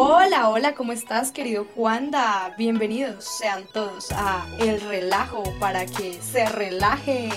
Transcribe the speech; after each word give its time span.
Hola, 0.00 0.48
hola, 0.48 0.76
¿cómo 0.76 0.92
estás, 0.92 1.32
querido 1.32 1.66
Juanda? 1.74 2.54
Bienvenidos 2.56 3.24
sean 3.24 3.64
todos 3.72 4.12
a 4.12 4.46
El 4.60 4.80
Relajo 4.80 5.42
para 5.58 5.86
que 5.86 6.22
se 6.22 6.48
relajen. 6.48 7.32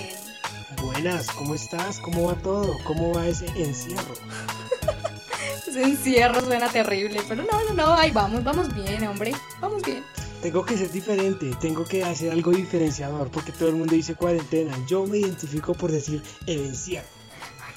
Buenas, 0.79 1.26
¿cómo 1.32 1.55
estás? 1.55 2.00
¿Cómo 2.00 2.28
va 2.28 2.36
todo? 2.36 2.78
¿Cómo 2.86 3.15
va 3.15 3.26
ese 3.26 3.47
encierro? 3.60 4.13
ese 5.68 5.82
encierro 5.82 6.40
suena 6.42 6.69
terrible, 6.69 7.19
pero 7.28 7.42
no, 7.42 7.63
no, 7.63 7.74
no, 7.74 7.94
ahí 7.96 8.12
vamos, 8.12 8.44
vamos 8.44 8.72
bien, 8.76 9.08
hombre, 9.08 9.33
vamos 9.59 9.82
bien. 9.82 10.04
Tengo 10.44 10.64
que 10.64 10.78
ser 10.78 10.91
diferente, 10.91 11.50
tengo 11.59 11.83
que 11.83 12.04
hacer 12.04 12.32
algo 12.32 12.51
diferenciador, 12.51 13.32
porque 13.32 13.51
todo 13.51 13.69
el 13.69 13.76
mundo 13.76 13.96
dice 13.96 14.14
cuarentena. 14.14 14.78
Yo 14.87 15.08
me 15.08 15.18
identifico 15.18 15.73
por 15.73 15.91
decir 15.91 16.22
el 16.46 16.59
encierro. 16.59 17.08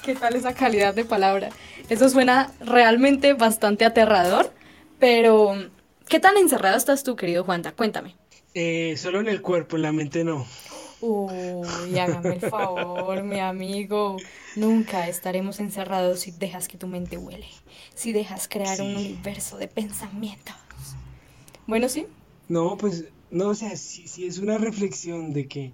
¿Qué 0.02 0.14
tal 0.14 0.37
esa 0.37 0.52
calidad 0.52 0.92
de 0.92 1.06
palabra? 1.06 1.48
Eso 1.88 2.10
suena 2.10 2.52
realmente 2.60 3.32
bastante 3.32 3.87
aterrador, 3.87 4.52
pero 4.98 5.55
¿qué 6.09 6.21
tan 6.21 6.37
encerrado 6.37 6.77
estás 6.77 7.03
tú, 7.03 7.16
querido 7.16 7.45
Juanda? 7.45 7.73
Cuéntame. 7.73 8.15
Eh, 8.55 8.95
solo 8.97 9.20
en 9.20 9.29
el 9.29 9.43
cuerpo, 9.43 9.77
en 9.77 9.83
la 9.83 9.93
mente 9.93 10.25
no. 10.25 10.47
Uy, 11.01 11.98
hágame 11.98 12.34
el 12.37 12.41
favor, 12.41 13.23
mi 13.25 13.39
amigo. 13.41 14.17
Nunca 14.57 15.09
estaremos 15.09 15.61
encerrados 15.61 16.20
si 16.20 16.30
dejas 16.30 16.69
que 16.69 16.79
tu 16.79 16.87
mente 16.87 17.19
huele, 17.19 17.47
si 17.95 18.12
dejas 18.12 18.48
crear 18.48 18.80
un 18.80 18.97
universo 18.97 19.59
de 19.59 19.69
pensamientos. 19.69 20.55
Bueno, 21.67 21.89
sí. 21.89 22.06
No, 22.48 22.77
pues, 22.79 23.06
no, 23.31 23.48
o 23.48 23.55
sea, 23.55 23.77
si, 23.77 24.27
es 24.27 24.39
una 24.39 24.56
reflexión 24.56 25.33
de 25.33 25.47
que 25.48 25.73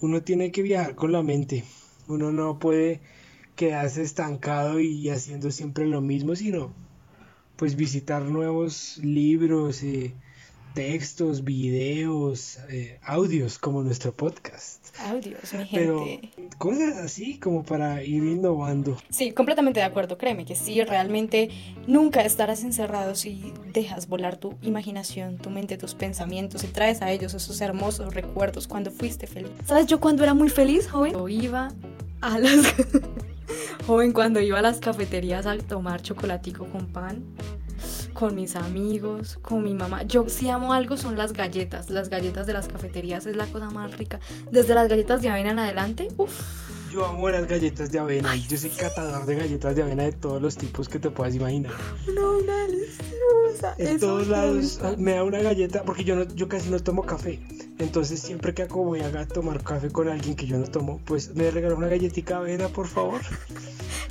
uno 0.00 0.22
tiene 0.22 0.50
que 0.50 0.62
viajar 0.62 0.94
con 0.94 1.12
la 1.12 1.22
mente. 1.22 1.64
Uno 2.08 2.32
no 2.32 2.58
puede 2.58 3.00
quedarse 3.54 4.02
estancado 4.02 4.80
y 4.80 5.08
haciendo 5.10 5.50
siempre 5.50 5.86
lo 5.86 6.00
mismo, 6.00 6.34
sino 6.34 6.72
pues 7.56 7.76
visitar 7.76 8.22
nuevos 8.22 8.98
libros, 8.98 9.82
eh, 9.82 10.14
textos, 10.74 11.44
videos, 11.44 12.58
eh, 12.70 12.98
audios 13.04 13.58
como 13.58 13.82
nuestro 13.82 14.12
podcast. 14.12 14.82
Audios, 15.00 15.52
mi 15.54 15.66
gente. 15.66 15.78
Pero 15.78 16.06
cosas 16.58 16.96
así 16.96 17.38
como 17.38 17.62
para 17.62 18.02
ir 18.02 18.22
innovando. 18.24 18.96
Sí, 19.10 19.32
completamente 19.32 19.80
de 19.80 19.86
acuerdo. 19.86 20.18
Créeme 20.18 20.44
que 20.44 20.54
sí, 20.54 20.82
realmente 20.82 21.50
nunca 21.86 22.22
estarás 22.22 22.62
encerrado 22.62 23.14
si 23.14 23.52
dejas 23.72 24.08
volar 24.08 24.36
tu 24.36 24.54
imaginación, 24.62 25.38
tu 25.38 25.50
mente, 25.50 25.76
tus 25.76 25.94
pensamientos 25.94 26.64
y 26.64 26.68
traes 26.68 27.02
a 27.02 27.10
ellos 27.10 27.34
esos 27.34 27.60
hermosos 27.60 28.14
recuerdos 28.14 28.66
cuando 28.66 28.90
fuiste 28.90 29.26
feliz. 29.26 29.50
¿Sabes 29.66 29.86
yo 29.86 30.00
cuando 30.00 30.22
era 30.22 30.34
muy 30.34 30.48
feliz, 30.48 30.88
joven? 30.88 31.12
Yo 31.12 31.28
iba 31.28 31.72
a 32.20 32.38
las... 32.38 32.74
joven, 33.86 34.12
cuando 34.12 34.40
iba 34.40 34.58
a 34.58 34.62
las 34.62 34.78
cafeterías 34.78 35.46
a 35.46 35.56
tomar 35.58 36.02
chocolatico 36.02 36.66
con 36.66 36.86
pan 36.86 37.24
con 38.12 38.34
mis 38.34 38.56
amigos, 38.56 39.38
con 39.42 39.64
mi 39.64 39.74
mamá. 39.74 40.02
Yo 40.04 40.28
si 40.28 40.48
amo 40.48 40.72
algo 40.72 40.96
son 40.96 41.16
las 41.16 41.32
galletas. 41.32 41.90
Las 41.90 42.08
galletas 42.08 42.46
de 42.46 42.52
las 42.52 42.68
cafeterías 42.68 43.26
es 43.26 43.36
la 43.36 43.46
cosa 43.46 43.70
más 43.70 43.96
rica. 43.96 44.20
Desde 44.50 44.74
las 44.74 44.88
galletas 44.88 45.22
de 45.22 45.30
avena 45.30 45.50
en 45.50 45.58
adelante, 45.58 46.08
uff. 46.16 46.70
Yo 46.92 47.06
amo 47.06 47.30
las 47.30 47.48
galletas 47.48 47.90
de 47.90 47.98
avena. 47.98 48.36
Yo 48.36 48.58
soy 48.58 48.70
catador 48.70 49.24
de 49.24 49.34
galletas 49.36 49.74
de 49.74 49.82
avena 49.82 50.02
de 50.02 50.12
todos 50.12 50.42
los 50.42 50.56
tipos 50.56 50.88
que 50.88 50.98
te 50.98 51.10
puedas 51.10 51.34
imaginar. 51.34 51.72
No, 52.14 52.38
una 52.38 52.66
deliciosa. 52.66 53.74
En 53.78 53.98
todos 53.98 54.28
lados 54.28 54.78
me 54.98 55.14
da 55.14 55.24
una 55.24 55.40
galleta 55.40 55.84
porque 55.84 56.04
yo 56.04 56.16
no, 56.16 56.24
yo 56.34 56.48
casi 56.48 56.68
no 56.68 56.78
tomo 56.80 57.02
café. 57.04 57.40
Entonces 57.82 58.20
siempre 58.20 58.54
que 58.54 58.64
voy 58.64 59.00
a 59.00 59.26
tomar 59.26 59.62
café 59.62 59.90
con 59.90 60.08
alguien 60.08 60.36
que 60.36 60.46
yo 60.46 60.56
no 60.56 60.66
tomo, 60.66 61.00
pues 61.04 61.34
me 61.34 61.50
regala 61.50 61.74
una 61.74 61.88
galletita 61.88 62.34
de 62.34 62.40
avena, 62.40 62.68
por 62.68 62.86
favor. 62.86 63.20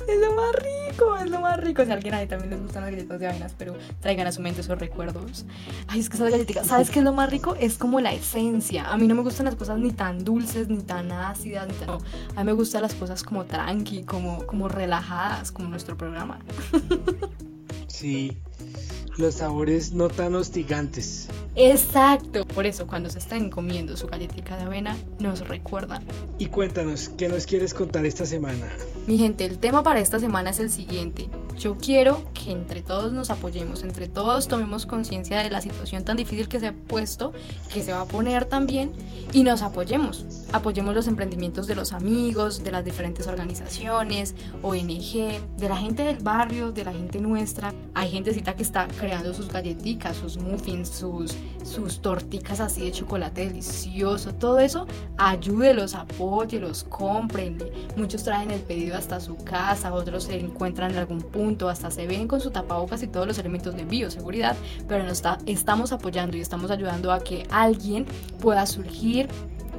Es 0.06 0.20
lo 0.20 0.34
más 0.34 0.52
rico, 0.56 1.16
es 1.16 1.30
lo 1.30 1.40
más 1.40 1.58
rico. 1.58 1.82
Si 1.84 1.90
a 1.90 1.94
alguien 1.94 2.12
ahí 2.12 2.26
también 2.26 2.50
les 2.50 2.60
gustan 2.60 2.82
las 2.82 2.90
galletas 2.90 3.18
de 3.18 3.26
avenas, 3.28 3.54
pero 3.56 3.74
traigan 4.00 4.26
a 4.26 4.32
su 4.32 4.42
mente 4.42 4.60
esos 4.60 4.78
recuerdos. 4.78 5.46
Ay, 5.86 6.00
es 6.00 6.10
que 6.10 6.16
esas 6.16 6.30
galletitas, 6.30 6.66
¿sabes 6.66 6.90
qué 6.90 6.98
es 6.98 7.04
lo 7.04 7.14
más 7.14 7.30
rico? 7.30 7.54
Es 7.58 7.78
como 7.78 8.00
la 8.00 8.12
esencia. 8.12 8.92
A 8.92 8.98
mí 8.98 9.06
no 9.06 9.14
me 9.14 9.22
gustan 9.22 9.46
las 9.46 9.54
cosas 9.54 9.78
ni 9.78 9.90
tan 9.90 10.22
dulces, 10.22 10.68
ni 10.68 10.82
tan 10.82 11.10
ácidas, 11.10 11.66
ni 11.68 11.74
tan... 11.74 11.90
A 12.36 12.44
mí 12.44 12.44
me 12.44 12.52
gustan 12.52 12.82
las 12.82 12.94
cosas 12.94 13.22
como 13.22 13.44
tranqui, 13.44 14.02
como, 14.04 14.44
como 14.46 14.68
relajadas, 14.68 15.50
como 15.50 15.68
nuestro 15.68 15.96
programa. 15.96 16.40
Sí, 17.86 18.36
los 19.16 19.34
sabores 19.34 19.92
no 19.92 20.08
tan 20.08 20.34
hostigantes. 20.34 21.28
Exacto. 21.54 22.44
Por 22.46 22.66
eso 22.66 22.86
cuando 22.86 23.10
se 23.10 23.18
están 23.18 23.50
comiendo 23.50 23.96
su 23.96 24.06
galletita 24.06 24.56
de 24.56 24.64
avena, 24.64 24.96
nos 25.18 25.46
recuerdan. 25.46 26.02
Y 26.38 26.46
cuéntanos, 26.46 27.10
¿qué 27.10 27.28
nos 27.28 27.46
quieres 27.46 27.74
contar 27.74 28.06
esta 28.06 28.26
semana? 28.26 28.68
Mi 29.06 29.18
gente, 29.18 29.44
el 29.44 29.58
tema 29.58 29.82
para 29.82 30.00
esta 30.00 30.18
semana 30.18 30.50
es 30.50 30.60
el 30.60 30.70
siguiente. 30.70 31.28
Yo 31.58 31.76
quiero 31.76 32.22
que 32.32 32.50
entre 32.50 32.82
todos 32.82 33.12
nos 33.12 33.30
apoyemos, 33.30 33.82
entre 33.82 34.08
todos 34.08 34.48
tomemos 34.48 34.86
conciencia 34.86 35.38
de 35.38 35.50
la 35.50 35.60
situación 35.60 36.04
tan 36.04 36.16
difícil 36.16 36.48
que 36.48 36.60
se 36.60 36.68
ha 36.68 36.72
puesto, 36.72 37.32
que 37.72 37.82
se 37.82 37.92
va 37.92 38.02
a 38.02 38.06
poner 38.06 38.46
también, 38.46 38.92
y 39.32 39.44
nos 39.44 39.62
apoyemos. 39.62 40.26
Apoyemos 40.52 40.94
los 40.94 41.06
emprendimientos 41.06 41.66
de 41.66 41.74
los 41.74 41.92
amigos, 41.92 42.64
de 42.64 42.72
las 42.72 42.84
diferentes 42.84 43.26
organizaciones, 43.26 44.34
ONG, 44.62 45.40
de 45.56 45.68
la 45.68 45.76
gente 45.76 46.02
del 46.02 46.18
barrio, 46.18 46.72
de 46.72 46.84
la 46.84 46.92
gente 46.92 47.20
nuestra. 47.20 47.72
Hay 47.94 48.10
gentecita 48.10 48.54
que 48.54 48.62
está 48.62 48.88
creando 48.88 49.32
sus 49.34 49.48
galletitas, 49.48 50.16
sus 50.16 50.36
muffins, 50.38 50.88
sus 50.88 51.36
sus 51.64 52.00
torticas 52.00 52.60
así 52.60 52.82
de 52.82 52.92
chocolate 52.92 53.46
delicioso, 53.46 54.34
todo 54.34 54.58
eso, 54.58 54.86
ayúdelos, 55.16 55.94
apóyelos, 55.94 56.84
cómprenle. 56.84 57.72
Muchos 57.96 58.24
traen 58.24 58.50
el 58.50 58.60
pedido 58.60 58.96
hasta 58.96 59.20
su 59.20 59.36
casa, 59.36 59.92
otros 59.92 60.24
se 60.24 60.38
encuentran 60.38 60.92
en 60.92 60.98
algún 60.98 61.22
punto, 61.22 61.41
hasta 61.68 61.90
se 61.90 62.06
ven 62.06 62.28
con 62.28 62.40
su 62.40 62.50
tapabocas 62.50 63.02
y 63.02 63.06
todos 63.06 63.26
los 63.26 63.38
elementos 63.38 63.74
de 63.76 63.84
bioseguridad, 63.84 64.56
pero 64.88 65.02
nos 65.02 65.12
está, 65.12 65.38
estamos 65.46 65.92
apoyando 65.92 66.36
y 66.36 66.40
estamos 66.40 66.70
ayudando 66.70 67.12
a 67.12 67.20
que 67.20 67.46
alguien 67.50 68.06
pueda 68.40 68.66
surgir 68.66 69.28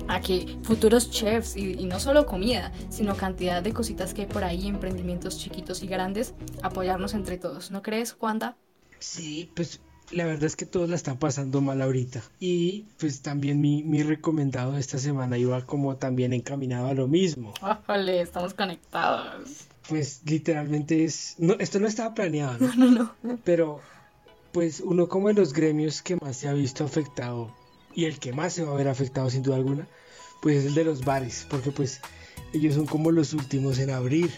a 0.08 0.20
que 0.20 0.58
futuros 0.64 1.10
chefs 1.10 1.56
y, 1.56 1.74
y, 1.74 1.86
no 1.86 2.00
solo 2.00 2.26
comida, 2.26 2.74
sino 2.90 3.16
cantidad 3.16 3.64
de 3.64 3.72
cositas 3.72 4.14
que 4.14 4.24
hay 4.24 4.28
por 4.28 4.44
ahí, 4.44 4.68
emprendimientos 4.68 5.38
chiquitos 5.38 5.82
y 5.82 5.88
grandes, 5.88 6.34
apoyarnos 6.62 7.14
entre 7.14 7.38
todos. 7.38 7.72
¿No 7.72 7.82
crees, 7.82 8.12
Juanda? 8.12 8.58
Sí, 9.00 9.50
pues 9.56 9.80
la 10.12 10.26
verdad 10.26 10.44
es 10.44 10.56
que 10.56 10.66
todos 10.66 10.90
la 10.90 10.96
están 10.96 11.18
pasando 11.18 11.62
mal 11.62 11.82
ahorita. 11.82 12.22
Y 12.40 12.86
pues 13.00 13.22
también 13.22 13.62
mi, 13.62 13.84
mi 13.84 14.04
recomendado 14.04 14.74
de 14.74 14.80
esta 14.80 14.98
semana 14.98 15.38
iba 15.38 15.66
como 15.66 15.96
también 15.96 16.34
encaminado 16.34 16.88
a 16.88 16.94
lo 16.94 17.08
mismo. 17.08 17.54
Vale, 17.88 18.22
estamos 18.22 18.54
conectados. 18.54 19.68
Pues 19.90 20.22
literalmente 20.26 21.04
es... 21.04 21.36
No, 21.38 21.56
esto 21.60 21.80
no 21.80 21.88
estaba 21.88 22.14
planeado. 22.14 22.58
No, 22.78 22.90
no, 22.90 23.16
no. 23.22 23.40
Pero 23.44 23.82
pues 24.54 24.82
uno 24.82 25.10
como 25.10 25.30
de 25.30 25.34
los 25.34 25.52
gremios 25.52 26.02
que 26.02 26.16
más 26.18 26.38
se 26.38 26.48
ha 26.48 26.54
visto 26.54 26.86
afectado 26.86 27.52
y 27.96 28.06
el 28.06 28.20
que 28.20 28.34
más 28.34 28.54
se 28.54 28.64
va 28.64 28.72
a 28.72 28.76
ver 28.76 28.88
afectado 28.88 29.30
sin 29.30 29.42
duda 29.42 29.56
alguna, 29.56 29.88
pues 30.42 30.58
es 30.58 30.66
el 30.66 30.76
de 30.76 30.84
los 30.84 31.04
bares, 31.04 31.46
porque 31.50 31.72
pues 31.72 32.02
ellos 32.54 32.76
son 32.76 32.86
como 32.86 33.12
los 33.12 33.34
últimos 33.34 33.80
en 33.80 33.90
abrir. 33.90 34.32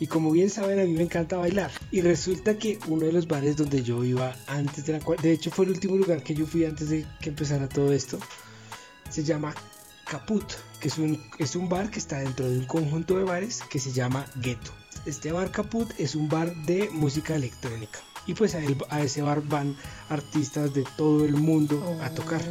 Y 0.00 0.06
como 0.06 0.30
bien 0.30 0.48
saben, 0.48 0.78
a 0.78 0.84
mí 0.84 0.92
me 0.92 1.02
encanta 1.02 1.38
bailar. 1.38 1.70
Y 1.90 2.02
resulta 2.02 2.56
que 2.56 2.78
uno 2.86 3.06
de 3.06 3.12
los 3.12 3.26
bares 3.26 3.56
donde 3.56 3.82
yo 3.82 4.04
iba 4.04 4.36
antes 4.46 4.86
de 4.86 4.92
la 4.92 5.00
cual, 5.00 5.18
de 5.20 5.32
hecho 5.32 5.50
fue 5.50 5.64
el 5.64 5.72
último 5.72 5.96
lugar 5.96 6.22
que 6.22 6.34
yo 6.34 6.46
fui 6.46 6.64
antes 6.64 6.90
de 6.90 7.04
que 7.20 7.30
empezara 7.30 7.68
todo 7.68 7.92
esto, 7.92 8.18
se 9.10 9.24
llama 9.24 9.54
Caput, 10.08 10.44
que 10.80 10.88
es 10.88 10.96
un, 10.96 11.22
es 11.38 11.54
un 11.54 11.68
bar 11.68 11.90
que 11.90 11.98
está 11.98 12.20
dentro 12.20 12.48
de 12.48 12.58
un 12.58 12.64
conjunto 12.64 13.18
de 13.18 13.24
bares 13.24 13.60
que 13.68 13.78
se 13.78 13.92
llama 13.92 14.26
Ghetto. 14.36 14.72
Este 15.04 15.32
bar 15.32 15.50
Caput 15.50 15.88
es 15.98 16.14
un 16.14 16.30
bar 16.30 16.54
de 16.64 16.88
música 16.90 17.36
electrónica. 17.36 17.98
Y 18.26 18.32
pues 18.34 18.54
a, 18.54 19.00
ese 19.00 19.22
bar 19.22 19.42
van 19.42 19.76
artistas 20.08 20.72
de 20.72 20.84
todo 20.96 21.26
el 21.26 21.34
mundo 21.34 21.98
a 22.02 22.10
tocar. 22.10 22.42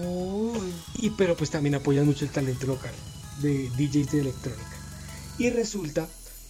Y 1.00 1.10
pero 1.12 1.36
pues 1.36 1.50
también 1.50 1.76
apoyan 1.76 2.06
mucho 2.06 2.26
el 2.26 2.32
talento 2.32 2.68
local 2.68 2.94
de 3.42 3.70
DJs 3.70 4.12
de 4.12 4.20
electrónica. 4.20 4.78
Y 5.40 5.50
resulta 5.50 6.08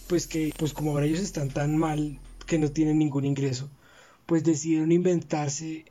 pues 0.08 0.26
que 0.26 0.52
pues 0.58 0.74
como 0.74 0.92
ahora 0.92 1.06
ellos 1.06 1.20
están 1.20 1.48
tan 1.48 1.76
mal 1.76 2.18
que 2.46 2.58
no 2.58 2.70
tienen 2.70 2.98
ningún 2.98 3.24
ingreso, 3.24 3.70
pues 4.26 4.44
decidieron 4.44 4.92
inventarse, 4.92 5.86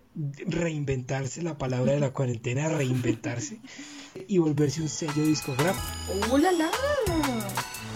reinventarse 0.46 1.42
la 1.42 1.58
palabra 1.58 1.94
de 1.94 2.00
la 2.00 2.14
cuarentena, 2.14 2.70
reinventarse 2.70 3.60
y 4.28 4.38
volverse 4.38 4.82
un 4.82 4.90
sello 4.90 5.24
discográfico. 5.24 5.88
¡Oh, 6.32 6.38
la, 6.38 6.52
la! 6.52 6.70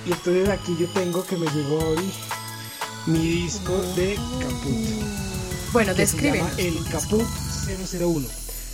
Y 0.06 0.12
entonces 0.12 0.50
aquí 0.50 0.75
yo 0.79 0.88
tengo 0.89 1.23
que 1.25 1.38
me 1.38 1.45
llegó 1.51 1.77
hoy 1.77 2.12
mi 3.07 3.19
disco 3.19 3.75
de 3.95 4.15
Caput. 4.15 5.73
Bueno, 5.73 5.94
describe. 5.94 6.41
El 6.57 6.83
Caput 6.91 7.25
001. 8.00 8.27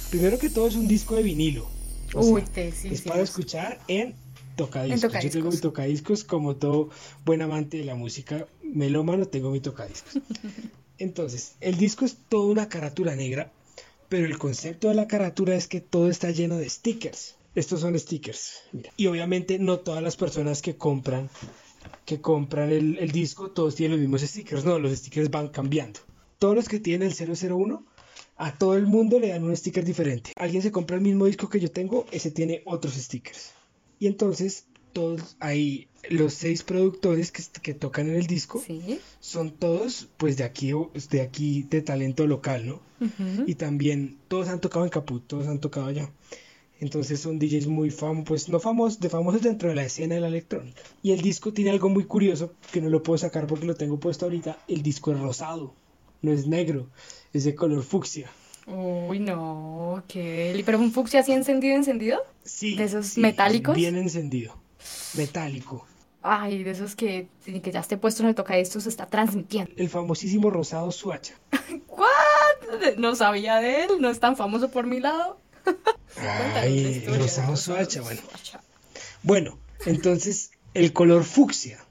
Primero 0.10 0.40
que 0.40 0.50
todo 0.50 0.68
es 0.68 0.76
un 0.76 0.88
disco 0.88 1.16
de 1.16 1.24
vinilo. 1.24 1.68
Uy, 2.14 2.44
sí, 2.54 2.90
es 2.90 3.02
para 3.02 3.22
escuchar 3.22 3.80
en 3.88 4.16
tocadiscos. 4.56 5.24
Yo 5.24 5.30
tengo 5.30 5.50
mi 5.50 5.58
tocadiscos 5.58 6.24
como 6.24 6.56
todo 6.56 6.90
buen 7.26 7.42
amante 7.42 7.78
de 7.78 7.86
la 7.86 7.96
música 7.96 8.48
melómano, 8.64 9.28
tengo 9.28 9.52
mi 9.52 9.60
tocadiscos. 9.60 10.22
Entonces, 10.98 11.54
el 11.62 11.78
disco 11.78 12.06
es 12.06 12.18
toda 12.28 12.52
una 12.52 12.70
carátula 12.70 13.16
negra, 13.16 13.52
pero 14.10 14.26
el 14.26 14.38
concepto 14.38 14.90
de 14.90 14.96
la 14.96 15.08
carátula 15.08 15.56
es 15.56 15.68
que 15.68 15.80
todo 15.80 16.10
está 16.10 16.32
lleno 16.32 16.58
de 16.58 16.70
stickers. 16.70 17.36
Estos 17.58 17.82
son 17.82 17.98
stickers. 17.98 18.62
Y 18.98 19.08
obviamente 19.08 19.58
no 19.60 19.80
todas 19.80 20.04
las 20.04 20.16
personas 20.16 20.62
que 20.62 20.76
compran 20.78 21.30
que 22.06 22.20
compran 22.22 22.72
el, 22.72 22.98
el 23.00 23.12
disco 23.12 23.52
todos 23.52 23.76
tienen 23.76 23.94
los 23.98 24.02
mismos 24.02 24.22
stickers. 24.22 24.64
No, 24.66 24.78
los 24.80 24.98
stickers 24.98 25.30
van 25.30 25.48
cambiando. 25.50 26.00
todos 26.40 26.56
los 26.56 26.68
que 26.70 26.80
tienen 26.80 27.12
el 27.18 27.52
001, 27.52 27.84
a 28.38 28.58
todo 28.58 28.76
el 28.76 28.86
mundo 28.86 29.20
le 29.20 29.30
dan 29.30 29.44
un 29.44 29.56
sticker 29.56 29.84
diferente. 29.84 30.32
Alguien 30.36 30.62
se 30.62 30.72
compra 30.72 30.98
el 30.98 31.02
mismo 31.02 31.26
disco 31.26 31.50
que 31.50 31.60
yo 31.60 31.72
tengo, 31.72 32.06
ese 32.12 32.30
tiene 32.32 32.62
otros 32.66 32.94
stickers. 32.94 33.52
Y 34.00 34.06
entonces 34.08 34.66
todos 34.94 35.36
ahí 35.40 35.88
los 36.10 36.34
seis 36.34 36.64
productores 36.64 37.32
que, 37.32 37.44
que 37.62 37.74
tocan 37.74 38.08
en 38.10 38.16
el 38.16 38.28
disco 38.28 38.64
Sí. 38.66 39.00
son 39.20 39.52
todos 39.52 40.08
pues 40.18 40.38
de 40.38 40.44
aquí 40.44 40.72
de 41.10 41.22
aquí 41.22 41.64
de 41.64 41.82
talento 41.82 42.28
local, 42.28 42.68
¿no? 42.68 42.82
Y 43.48 43.56
también 43.56 44.18
todos 44.28 44.48
han 44.50 44.62
tocado 44.62 44.86
en 44.86 44.92
Caput, 44.92 45.26
todos 45.28 45.48
han 45.48 45.60
tocado 45.60 45.88
allá. 45.88 46.12
Entonces 46.80 47.20
son 47.20 47.40
DJs 47.40 47.68
muy 47.68 47.90
famosos, 47.90 48.26
pues 48.26 48.50
no 48.50 48.60
famosos, 48.60 49.00
de 49.00 49.10
famosos 49.10 49.42
dentro 49.42 49.70
de 49.70 49.76
la 49.76 49.84
escena 49.84 50.16
de 50.16 50.22
la 50.22 50.28
electrónica. 50.28 50.82
Y 51.02 51.12
el 51.12 51.22
disco 51.22 51.52
tiene 51.52 51.72
algo 51.72 51.90
muy 51.90 52.06
curioso 52.06 52.54
que 52.72 52.82
no 52.82 52.90
lo 52.90 53.02
puedo 53.02 53.18
sacar 53.18 53.48
porque 53.48 53.66
lo 53.66 53.76
tengo 53.76 54.00
puesto 54.00 54.26
ahorita. 54.26 54.60
El 54.68 54.84
disco 54.84 55.12
es 55.12 55.20
rosado, 55.20 55.74
no 56.22 56.32
es 56.32 56.46
negro, 56.48 56.88
es 57.34 57.46
de 57.46 57.56
color 57.56 57.84
fucsia. 57.84 58.30
Uy, 58.68 59.20
no, 59.20 60.04
qué... 60.08 60.62
¿Pero 60.66 60.78
un 60.78 60.92
fucsia 60.92 61.22
así 61.22 61.32
encendido, 61.32 61.76
encendido? 61.76 62.20
Sí, 62.44 62.76
¿De 62.76 62.84
esos 62.84 63.08
sí, 63.08 63.22
metálicos? 63.22 63.76
Bien 63.76 63.96
encendido, 63.96 64.56
metálico. 65.16 65.88
Ay, 66.22 66.64
de 66.64 66.72
esos 66.72 66.96
que, 66.96 67.30
que 67.46 67.72
ya 67.72 67.80
esté 67.80 67.98
puesto 67.98 68.22
en 68.24 68.30
el 68.30 68.36
tocadiscos 68.36 68.84
se 68.84 68.90
está 68.90 69.06
transmitiendo. 69.06 69.72
El 69.78 69.90
famosísimo 69.90 70.50
rosado 70.50 70.92
Suacha. 70.92 71.36
¿What? 71.88 72.98
No 72.98 73.16
sabía 73.16 73.58
de 73.58 73.86
él, 73.86 73.92
no 74.00 74.10
es 74.10 74.20
tan 74.20 74.36
famoso 74.36 74.70
por 74.70 74.86
mi 74.86 75.00
lado. 75.00 75.40
Ay, 76.56 76.78
historia 76.98 77.20
rosado 77.20 77.56
Suacha, 77.58 78.02
bueno. 78.02 78.22
Bueno, 79.24 79.60
entonces 79.86 80.52
el 80.74 80.94
color 80.94 81.24
fucsia. 81.24 81.84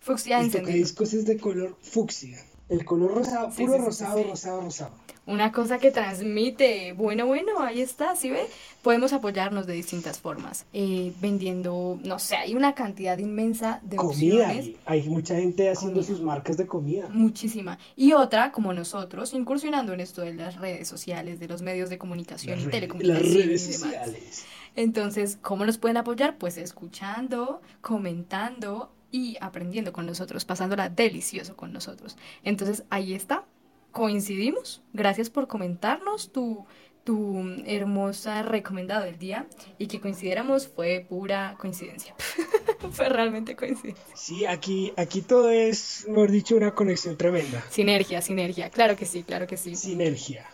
Fucsia 0.00 0.38
El 0.38 0.46
encendido. 0.46 0.66
tocadiscos 0.68 1.12
es 1.14 1.26
de 1.26 1.38
color 1.38 1.76
fucsia. 1.82 2.44
El 2.68 2.84
color 2.84 3.14
rosado, 3.16 3.50
Sí, 3.50 3.64
puro 3.64 3.74
sí, 3.78 3.84
rosado, 3.84 4.18
sí. 4.18 4.24
rosado, 4.30 4.60
rosado. 4.62 4.94
Una 5.30 5.52
cosa 5.52 5.78
que 5.78 5.90
transmite. 5.90 6.92
Bueno, 6.92 7.26
bueno, 7.26 7.60
ahí 7.60 7.80
está, 7.80 8.16
¿sí 8.16 8.30
ve? 8.30 8.46
Podemos 8.82 9.12
apoyarnos 9.12 9.66
de 9.66 9.74
distintas 9.74 10.18
formas. 10.18 10.66
Eh, 10.72 11.12
vendiendo, 11.20 11.98
no 12.02 12.18
sé, 12.18 12.36
hay 12.36 12.54
una 12.54 12.74
cantidad 12.74 13.16
inmensa 13.18 13.80
de 13.82 13.96
Comida, 13.96 14.46
opciones. 14.48 14.66
y 14.66 14.76
hay 14.86 15.02
mucha 15.08 15.36
gente 15.36 15.70
haciendo 15.70 16.00
Comida. 16.00 16.06
sus 16.16 16.20
marcas 16.22 16.56
de 16.56 16.66
comida. 16.66 17.08
Muchísima. 17.10 17.78
Y 17.96 18.12
otra, 18.12 18.50
como 18.52 18.72
nosotros, 18.72 19.32
incursionando 19.34 19.92
en 19.92 20.00
esto 20.00 20.22
de 20.22 20.34
las 20.34 20.56
redes 20.56 20.88
sociales, 20.88 21.38
de 21.38 21.48
los 21.48 21.62
medios 21.62 21.90
de 21.90 21.98
comunicación 21.98 22.56
Las 22.58 22.66
y 22.66 22.70
telecomunicación 22.70 23.22
las 23.24 23.34
redes 23.34 23.62
y 23.68 23.72
demás. 23.72 23.80
sociales. 23.80 24.44
Entonces, 24.76 25.38
¿cómo 25.42 25.64
nos 25.64 25.78
pueden 25.78 25.96
apoyar? 25.96 26.38
Pues 26.38 26.56
escuchando, 26.56 27.60
comentando 27.80 28.92
y 29.12 29.36
aprendiendo 29.40 29.92
con 29.92 30.06
nosotros, 30.06 30.44
pasándola 30.44 30.88
delicioso 30.88 31.56
con 31.56 31.72
nosotros. 31.72 32.16
Entonces, 32.44 32.84
ahí 32.90 33.14
está. 33.14 33.44
Coincidimos. 33.92 34.82
Gracias 34.92 35.30
por 35.30 35.48
comentarnos 35.48 36.32
tu, 36.32 36.66
tu 37.04 37.42
hermosa 37.66 38.42
recomendado 38.42 39.04
del 39.04 39.18
día 39.18 39.46
y 39.78 39.86
que 39.86 40.00
coincidiéramos 40.00 40.68
fue 40.68 41.06
pura 41.08 41.56
coincidencia. 41.58 42.14
fue 42.92 43.08
realmente 43.08 43.56
coincidencia. 43.56 44.04
Sí, 44.14 44.46
aquí, 44.46 44.92
aquí 44.96 45.22
todo 45.22 45.50
es, 45.50 46.06
mejor 46.08 46.30
dicho, 46.30 46.56
una 46.56 46.74
conexión 46.74 47.16
tremenda. 47.16 47.64
Sinergia, 47.70 48.22
sinergia. 48.22 48.70
Claro 48.70 48.96
que 48.96 49.06
sí, 49.06 49.22
claro 49.22 49.46
que 49.46 49.56
sí. 49.56 49.74
Sinergia. 49.74 50.46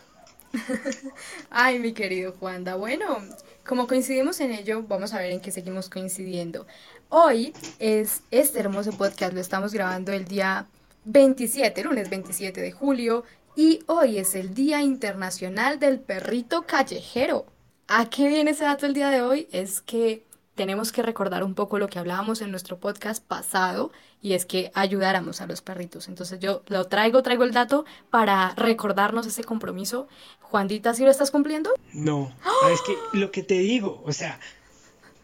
Ay, 1.49 1.79
mi 1.79 1.93
querido 1.93 2.33
Juanda. 2.33 2.75
Bueno, 2.75 3.17
como 3.65 3.87
coincidimos 3.87 4.39
en 4.39 4.51
ello, 4.51 4.83
vamos 4.83 5.13
a 5.13 5.19
ver 5.19 5.31
en 5.31 5.41
qué 5.41 5.51
seguimos 5.51 5.89
coincidiendo. 5.89 6.65
Hoy 7.09 7.53
es 7.79 8.21
este 8.31 8.59
hermoso 8.59 8.91
podcast, 8.93 9.33
lo 9.33 9.41
estamos 9.41 9.73
grabando 9.73 10.11
el 10.11 10.25
día 10.25 10.67
27, 11.09 11.83
lunes 11.85 12.09
27 12.09 12.59
de 12.59 12.71
julio, 12.73 13.23
y 13.55 13.79
hoy 13.87 14.17
es 14.17 14.35
el 14.35 14.53
Día 14.53 14.81
Internacional 14.81 15.79
del 15.79 16.01
Perrito 16.01 16.63
Callejero. 16.67 17.45
¿A 17.87 18.09
qué 18.09 18.27
viene 18.27 18.51
ese 18.51 18.65
dato 18.65 18.85
el 18.85 18.93
día 18.93 19.09
de 19.09 19.21
hoy? 19.21 19.47
Es 19.53 19.79
que 19.79 20.25
tenemos 20.55 20.91
que 20.91 21.01
recordar 21.01 21.45
un 21.45 21.55
poco 21.55 21.79
lo 21.79 21.87
que 21.87 21.97
hablábamos 21.97 22.41
en 22.41 22.51
nuestro 22.51 22.77
podcast 22.77 23.23
pasado 23.23 23.91
y 24.21 24.33
es 24.33 24.45
que 24.45 24.69
ayudáramos 24.73 25.39
a 25.39 25.47
los 25.47 25.61
perritos. 25.61 26.09
Entonces 26.09 26.39
yo 26.39 26.63
lo 26.67 26.85
traigo, 26.87 27.23
traigo 27.23 27.45
el 27.45 27.53
dato 27.53 27.85
para 28.09 28.53
recordarnos 28.55 29.25
ese 29.27 29.45
compromiso. 29.45 30.09
Juandita, 30.41 30.93
¿sí 30.93 31.05
lo 31.05 31.11
estás 31.11 31.31
cumpliendo? 31.31 31.71
No, 31.93 32.33
ah, 32.43 32.69
es 32.73 32.81
que 32.81 32.97
lo 33.13 33.31
que 33.31 33.43
te 33.43 33.59
digo, 33.59 34.03
o 34.05 34.11
sea, 34.11 34.41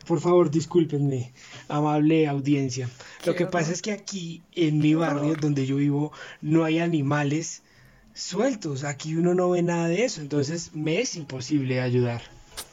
por 0.05 0.19
favor, 0.19 0.49
discúlpenme, 0.49 1.33
amable 1.67 2.27
audiencia. 2.27 2.89
Lo 3.25 3.35
que 3.35 3.45
pasa 3.45 3.71
es 3.71 3.81
que 3.81 3.91
aquí 3.91 4.41
en 4.53 4.79
mi 4.79 4.93
barrio 4.93 5.35
donde 5.35 5.65
yo 5.65 5.77
vivo 5.77 6.11
no 6.41 6.63
hay 6.63 6.79
animales 6.79 7.63
sueltos. 8.13 8.83
Aquí 8.83 9.15
uno 9.15 9.33
no 9.33 9.49
ve 9.49 9.61
nada 9.61 9.87
de 9.87 10.05
eso, 10.05 10.21
entonces 10.21 10.71
me 10.73 10.99
es 10.99 11.15
imposible 11.15 11.81
ayudar. 11.81 12.21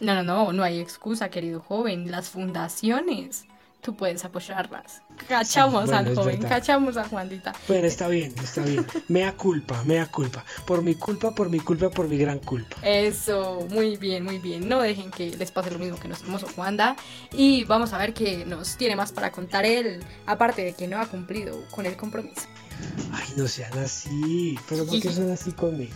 No, 0.00 0.14
no, 0.14 0.22
no, 0.22 0.52
no 0.52 0.62
hay 0.62 0.78
excusa, 0.78 1.30
querido 1.30 1.60
joven. 1.60 2.10
Las 2.10 2.28
fundaciones, 2.28 3.44
tú 3.80 3.96
puedes 3.96 4.24
apoyarlas. 4.24 5.02
Cachamos 5.28 5.86
bueno, 5.86 5.98
al 5.98 6.14
joven, 6.14 6.42
cachamos 6.42 6.96
a 6.96 7.04
Juandita. 7.04 7.52
Pero 7.66 7.86
está 7.86 8.08
bien, 8.08 8.34
está 8.42 8.62
bien. 8.62 8.86
Mea 9.08 9.36
culpa, 9.36 9.82
mea 9.84 10.06
culpa. 10.06 10.44
Por 10.66 10.82
mi 10.82 10.94
culpa, 10.94 11.34
por 11.34 11.50
mi 11.50 11.60
culpa, 11.60 11.90
por 11.90 12.08
mi 12.08 12.18
gran 12.18 12.38
culpa. 12.38 12.76
Eso, 12.82 13.66
muy 13.70 13.96
bien, 13.96 14.24
muy 14.24 14.38
bien. 14.38 14.68
No 14.68 14.80
dejen 14.80 15.10
que 15.10 15.36
les 15.36 15.50
pase 15.50 15.70
lo 15.70 15.78
mismo 15.78 15.98
que 15.98 16.08
nuestro 16.08 16.26
hermoso 16.26 16.48
Juanda. 16.54 16.96
Y 17.32 17.64
vamos 17.64 17.92
a 17.92 17.98
ver 17.98 18.14
qué 18.14 18.44
nos 18.44 18.76
tiene 18.76 18.96
más 18.96 19.12
para 19.12 19.30
contar 19.30 19.64
él, 19.64 20.04
aparte 20.26 20.64
de 20.64 20.74
que 20.74 20.86
no 20.86 20.98
ha 20.98 21.06
cumplido 21.06 21.62
con 21.70 21.86
el 21.86 21.96
compromiso. 21.96 22.42
Ay, 23.12 23.28
no 23.36 23.46
sean 23.46 23.76
así. 23.78 24.58
Pero 24.68 24.86
¿por 24.86 25.00
qué 25.00 25.12
son 25.12 25.30
así 25.30 25.52
conmigo? 25.52 25.94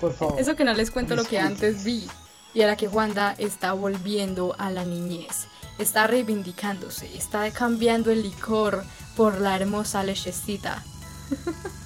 Por 0.00 0.14
favor. 0.14 0.38
Eso 0.40 0.56
que 0.56 0.64
no 0.64 0.74
les 0.74 0.90
cuento 0.90 1.16
lo 1.16 1.24
que 1.24 1.38
antes 1.40 1.84
vi. 1.84 2.06
Y 2.54 2.62
era 2.62 2.76
que 2.76 2.88
Juanda 2.88 3.34
está 3.38 3.72
volviendo 3.72 4.54
a 4.58 4.70
la 4.70 4.84
niñez. 4.84 5.46
Está 5.78 6.06
reivindicándose. 6.06 7.06
Está 7.16 7.50
cambiando 7.50 8.10
el 8.10 8.22
licor 8.22 8.84
por 9.16 9.40
la 9.40 9.56
hermosa 9.56 10.02
lechecita. 10.02 10.84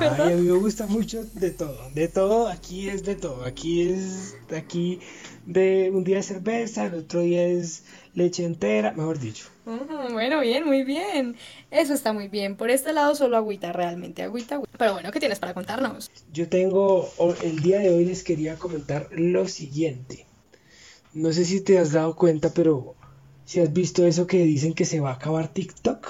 Ay, 0.00 0.32
a 0.32 0.36
mí 0.36 0.42
me 0.42 0.58
gusta 0.58 0.86
mucho 0.86 1.24
de 1.34 1.50
todo. 1.50 1.90
De 1.94 2.08
todo, 2.08 2.48
aquí 2.48 2.88
es 2.88 3.04
de 3.04 3.14
todo. 3.16 3.44
Aquí 3.44 3.82
es, 3.82 4.36
aquí 4.56 5.00
de 5.46 5.90
un 5.92 6.04
día 6.04 6.18
es 6.18 6.26
cerveza, 6.26 6.86
el 6.86 6.94
otro 6.94 7.20
día 7.20 7.44
es 7.46 7.84
leche 8.14 8.44
entera, 8.44 8.92
mejor 8.92 9.18
dicho. 9.18 9.46
Bueno, 9.64 10.40
bien, 10.40 10.64
muy 10.64 10.84
bien. 10.84 11.36
Eso 11.70 11.94
está 11.94 12.12
muy 12.12 12.28
bien. 12.28 12.56
Por 12.56 12.70
este 12.70 12.92
lado 12.92 13.14
solo 13.14 13.36
agüita, 13.36 13.72
realmente 13.72 14.22
agüita, 14.22 14.56
agüita. 14.56 14.76
Pero 14.78 14.94
bueno, 14.94 15.12
¿qué 15.12 15.20
tienes 15.20 15.38
para 15.38 15.54
contarnos? 15.54 16.10
Yo 16.32 16.48
tengo, 16.48 17.08
el 17.42 17.60
día 17.60 17.78
de 17.78 17.90
hoy 17.90 18.04
les 18.04 18.24
quería 18.24 18.56
comentar 18.56 19.08
lo 19.12 19.46
siguiente. 19.46 20.26
No 21.12 21.32
sé 21.32 21.44
si 21.44 21.60
te 21.60 21.78
has 21.78 21.92
dado 21.92 22.16
cuenta, 22.16 22.52
pero 22.54 22.94
si 23.50 23.58
has 23.58 23.72
visto 23.72 24.06
eso 24.06 24.28
que 24.28 24.44
dicen 24.44 24.74
que 24.74 24.84
se 24.84 25.00
va 25.00 25.10
a 25.10 25.14
acabar 25.14 25.52
TikTok. 25.52 26.06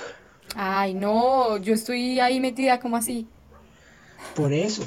Ay, 0.54 0.92
no, 0.92 1.56
yo 1.56 1.72
estoy 1.72 2.20
ahí 2.20 2.38
metida 2.38 2.78
como 2.80 2.98
así. 2.98 3.26
Por 4.36 4.52
eso. 4.52 4.82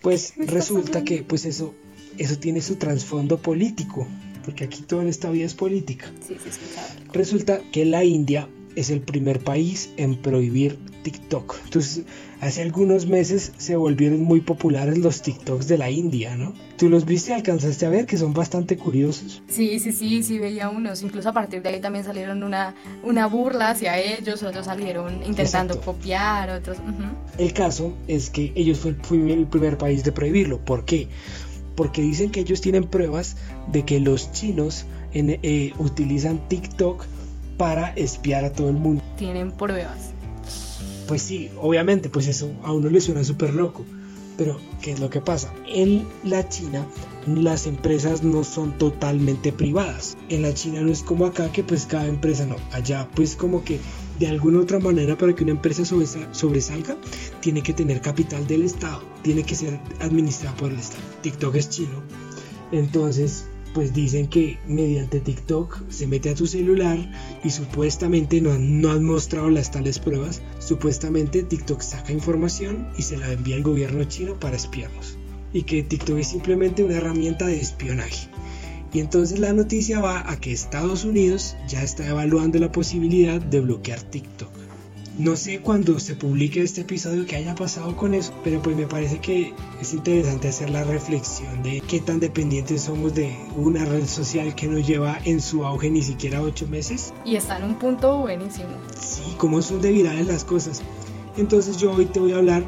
Pues 0.00 0.34
resulta 0.36 1.02
que 1.02 1.24
pues 1.24 1.44
eso, 1.46 1.74
eso 2.18 2.38
tiene 2.38 2.60
su 2.60 2.76
trasfondo 2.76 3.36
político, 3.38 4.06
porque 4.44 4.62
aquí 4.62 4.82
toda 4.82 5.02
esta 5.06 5.28
vida 5.28 5.46
es 5.46 5.54
política. 5.54 6.06
Sí, 6.24 6.36
sí, 6.40 6.50
escuchaba. 6.50 6.86
Resulta 7.12 7.60
que 7.72 7.84
la 7.84 8.04
India 8.04 8.48
es 8.76 8.90
el 8.90 9.00
primer 9.00 9.40
país 9.40 9.90
en 9.96 10.22
prohibir 10.22 10.78
TikTok. 11.02 11.56
Entonces, 11.64 12.04
hace 12.40 12.62
algunos 12.62 13.06
meses 13.06 13.52
se 13.58 13.76
volvieron 13.76 14.20
muy 14.22 14.40
populares 14.40 14.98
los 14.98 15.22
TikToks 15.22 15.66
de 15.68 15.78
la 15.78 15.90
India, 15.90 16.36
¿no? 16.36 16.52
Tú 16.76 16.88
los 16.88 17.04
viste 17.04 17.30
y 17.32 17.34
alcanzaste 17.34 17.86
a 17.86 17.90
ver 17.90 18.06
que 18.06 18.16
son 18.16 18.32
bastante 18.32 18.76
curiosos. 18.76 19.42
Sí, 19.48 19.78
sí, 19.78 19.92
sí, 19.92 20.22
sí, 20.22 20.38
veía 20.38 20.68
unos. 20.68 21.02
Incluso 21.02 21.28
a 21.28 21.32
partir 21.32 21.62
de 21.62 21.68
ahí 21.70 21.80
también 21.80 22.04
salieron 22.04 22.42
una, 22.42 22.74
una 23.02 23.26
burla 23.26 23.70
hacia 23.70 23.98
ellos, 23.98 24.42
otros 24.42 24.66
salieron 24.66 25.22
intentando 25.24 25.74
Exacto. 25.74 25.92
copiar, 25.92 26.50
otros... 26.50 26.78
ujú. 26.78 27.04
El 27.38 27.52
caso 27.52 27.94
es 28.08 28.30
que 28.30 28.52
ellos 28.54 28.78
fue 28.78 28.90
el 28.92 29.46
primer 29.46 29.78
país 29.78 30.04
de 30.04 30.12
prohibirlo. 30.12 30.58
¿Por 30.64 30.84
qué? 30.84 31.08
Porque 31.76 32.02
dicen 32.02 32.30
que 32.30 32.40
ellos 32.40 32.60
tienen 32.60 32.84
pruebas 32.84 33.36
de 33.72 33.84
que 33.84 34.00
los 34.00 34.32
chinos 34.32 34.84
en- 35.14 35.38
eh, 35.42 35.72
utilizan 35.78 36.46
TikTok 36.48 37.04
para 37.56 37.90
espiar 37.90 38.44
a 38.44 38.52
todo 38.52 38.68
el 38.68 38.76
mundo. 38.76 39.02
Tienen 39.16 39.52
pruebas. 39.52 40.12
Pues 41.10 41.22
sí, 41.22 41.50
obviamente, 41.60 42.08
pues 42.08 42.28
eso 42.28 42.52
a 42.62 42.72
uno 42.72 42.88
le 42.88 43.00
suena 43.00 43.24
súper 43.24 43.52
loco. 43.52 43.84
Pero, 44.38 44.60
¿qué 44.80 44.92
es 44.92 45.00
lo 45.00 45.10
que 45.10 45.20
pasa? 45.20 45.52
En 45.66 46.06
la 46.22 46.48
China, 46.48 46.86
las 47.26 47.66
empresas 47.66 48.22
no 48.22 48.44
son 48.44 48.78
totalmente 48.78 49.50
privadas. 49.50 50.16
En 50.28 50.42
la 50.42 50.54
China 50.54 50.82
no 50.82 50.92
es 50.92 51.02
como 51.02 51.26
acá, 51.26 51.50
que 51.50 51.64
pues 51.64 51.86
cada 51.86 52.06
empresa 52.06 52.46
no. 52.46 52.54
Allá, 52.70 53.08
pues 53.16 53.34
como 53.34 53.64
que 53.64 53.80
de 54.20 54.28
alguna 54.28 54.60
otra 54.60 54.78
manera, 54.78 55.18
para 55.18 55.34
que 55.34 55.42
una 55.42 55.50
empresa 55.50 55.84
sobresa- 55.84 56.32
sobresalga, 56.32 56.96
tiene 57.40 57.64
que 57.64 57.72
tener 57.74 58.00
capital 58.00 58.46
del 58.46 58.62
Estado, 58.62 59.02
tiene 59.22 59.42
que 59.42 59.56
ser 59.56 59.80
administrada 59.98 60.54
por 60.58 60.70
el 60.70 60.78
Estado. 60.78 61.02
TikTok 61.22 61.56
es 61.56 61.70
chino. 61.70 62.04
Entonces, 62.70 63.46
pues 63.74 63.94
dicen 63.94 64.28
que 64.28 64.58
mediante 64.66 65.20
TikTok 65.20 65.82
se 65.88 66.06
mete 66.06 66.30
a 66.30 66.34
tu 66.34 66.46
celular 66.46 66.98
y 67.44 67.50
supuestamente 67.50 68.40
no 68.40 68.52
han, 68.52 69.04
mostrado 69.04 69.50
las 69.50 69.70
tales 69.70 69.98
pruebas, 69.98 70.42
supuestamente 70.58 71.42
TikTok 71.42 71.80
saca 71.80 72.12
información 72.12 72.88
y 72.98 73.02
se 73.02 73.16
la 73.16 73.32
envía 73.32 73.56
al 73.56 73.62
gobierno 73.62 74.04
chino 74.04 74.34
para 74.38 74.56
espiarnos. 74.56 75.16
Y 75.52 75.62
que 75.62 75.82
TikTok 75.82 76.18
es 76.18 76.28
simplemente 76.28 76.84
una 76.84 76.96
herramienta 76.96 77.46
de 77.46 77.60
espionaje. 77.60 78.28
Y 78.92 79.00
entonces 79.00 79.38
la 79.38 79.52
noticia 79.52 80.00
va 80.00 80.30
a 80.30 80.40
que 80.40 80.52
Estados 80.52 81.04
Unidos 81.04 81.56
ya 81.68 81.82
está 81.82 82.06
evaluando 82.06 82.58
la 82.58 82.72
posibilidad 82.72 83.40
de 83.40 83.60
bloquear 83.60 84.00
TikTok. 84.02 84.59
No 85.20 85.36
sé 85.36 85.60
cuándo 85.60 86.00
se 86.00 86.14
publique 86.14 86.62
este 86.62 86.80
episodio 86.80 87.26
que 87.26 87.36
haya 87.36 87.54
pasado 87.54 87.94
con 87.94 88.14
eso, 88.14 88.32
pero 88.42 88.62
pues 88.62 88.74
me 88.74 88.86
parece 88.86 89.18
que 89.18 89.52
es 89.78 89.92
interesante 89.92 90.48
hacer 90.48 90.70
la 90.70 90.82
reflexión 90.82 91.62
de 91.62 91.82
qué 91.82 92.00
tan 92.00 92.20
dependientes 92.20 92.84
somos 92.84 93.14
de 93.14 93.36
una 93.54 93.84
red 93.84 94.06
social 94.06 94.54
que 94.54 94.66
nos 94.66 94.86
lleva 94.86 95.18
en 95.26 95.42
su 95.42 95.66
auge 95.66 95.90
ni 95.90 96.00
siquiera 96.00 96.40
ocho 96.40 96.66
meses. 96.68 97.12
Y 97.26 97.36
está 97.36 97.58
en 97.58 97.64
un 97.64 97.74
punto 97.74 98.16
buenísimo. 98.16 98.70
Sí, 98.98 99.34
cómo 99.36 99.60
son 99.60 99.82
de 99.82 99.92
virales 99.92 100.26
las 100.26 100.42
cosas. 100.42 100.80
Entonces 101.36 101.76
yo 101.76 101.92
hoy 101.92 102.06
te 102.06 102.18
voy 102.18 102.32
a 102.32 102.38
hablar 102.38 102.64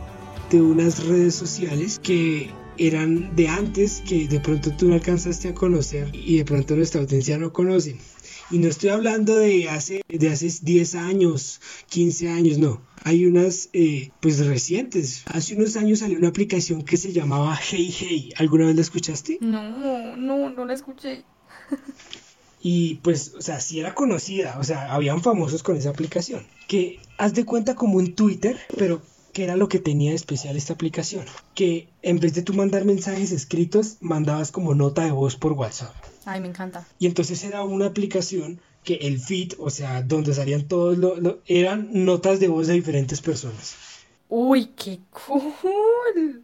de 0.51 0.61
unas 0.61 1.07
redes 1.07 1.35
sociales 1.35 1.99
que 1.99 2.51
eran 2.77 3.35
de 3.35 3.49
antes 3.49 4.03
que 4.07 4.29
de 4.29 4.41
pronto 4.41 4.73
tú 4.77 4.89
no 4.89 4.95
alcanzaste 4.95 5.49
a 5.49 5.55
conocer 5.55 6.11
y 6.13 6.37
de 6.37 6.45
pronto 6.45 6.77
nuestra 6.77 7.01
audiencia 7.01 7.39
no 7.39 7.51
conoce. 7.51 7.97
Y 8.53 8.59
no 8.59 8.69
estoy 8.69 8.91
hablando 8.91 9.35
de 9.37 9.71
hace, 9.71 10.03
de 10.07 10.29
hace 10.29 10.53
10 10.61 10.95
años, 10.97 11.63
15 11.89 12.29
años, 12.29 12.59
no. 12.59 12.83
Hay 13.03 13.25
unas, 13.25 13.71
eh, 13.73 14.11
pues 14.21 14.45
recientes. 14.47 15.23
Hace 15.25 15.57
unos 15.57 15.75
años 15.77 16.01
salió 16.01 16.19
una 16.19 16.29
aplicación 16.29 16.83
que 16.83 16.99
se 16.99 17.15
llamaba 17.15 17.59
Hey 17.59 17.91
Hey. 17.99 18.31
¿Alguna 18.37 18.67
vez 18.67 18.77
la 18.77 18.83
escuchaste? 18.83 19.39
No, 19.41 20.15
no, 20.19 20.51
no 20.51 20.65
la 20.67 20.75
escuché. 20.75 21.25
y 22.63 22.97
pues, 22.97 23.33
o 23.39 23.41
sea, 23.41 23.59
sí 23.59 23.81
era 23.81 23.95
conocida, 23.95 24.59
o 24.61 24.65
sea, 24.65 24.93
habían 24.93 25.23
famosos 25.23 25.63
con 25.63 25.79
esa 25.79 25.89
aplicación. 25.89 26.47
Que 26.69 27.01
haz 27.17 27.33
de 27.33 27.47
cuenta 27.47 27.75
como 27.75 27.97
un 27.97 28.15
Twitter, 28.15 28.59
pero 28.77 29.01
¿qué 29.33 29.45
era 29.45 29.57
lo 29.57 29.71
que 29.71 29.79
tenía 29.79 30.11
de 30.11 30.17
especial 30.17 30.59
esta 30.59 30.75
aplicación? 30.75 31.25
Que 31.55 31.89
en 32.03 32.21
vez 32.21 32.35
de 32.35 32.43
tú 32.43 32.53
mandar 32.53 32.85
mensajes 32.85 33.33
escritos, 33.33 33.97
mandabas 34.03 34.53
como 34.53 34.75
nota 34.75 35.07
de 35.07 35.13
voz 35.13 35.37
por 35.37 35.53
WhatsApp. 35.53 36.12
Ay, 36.25 36.41
me 36.41 36.49
encanta. 36.49 36.87
Y 36.99 37.07
entonces 37.07 37.43
era 37.45 37.63
una 37.63 37.87
aplicación 37.87 38.61
que 38.85 38.95
el 38.95 39.21
feed, 39.21 39.53
o 39.59 39.71
sea, 39.71 40.03
donde 40.03 40.35
salían 40.35 40.67
todos, 40.67 40.99
lo, 40.99 41.41
eran 41.47 41.89
notas 41.93 42.41
de 42.41 42.49
voz 42.49 42.67
de 42.67 42.75
diferentes 42.75 43.21
personas. 43.21 43.77
Uy, 44.29 44.67
qué 44.77 45.01
cool. 45.11 46.43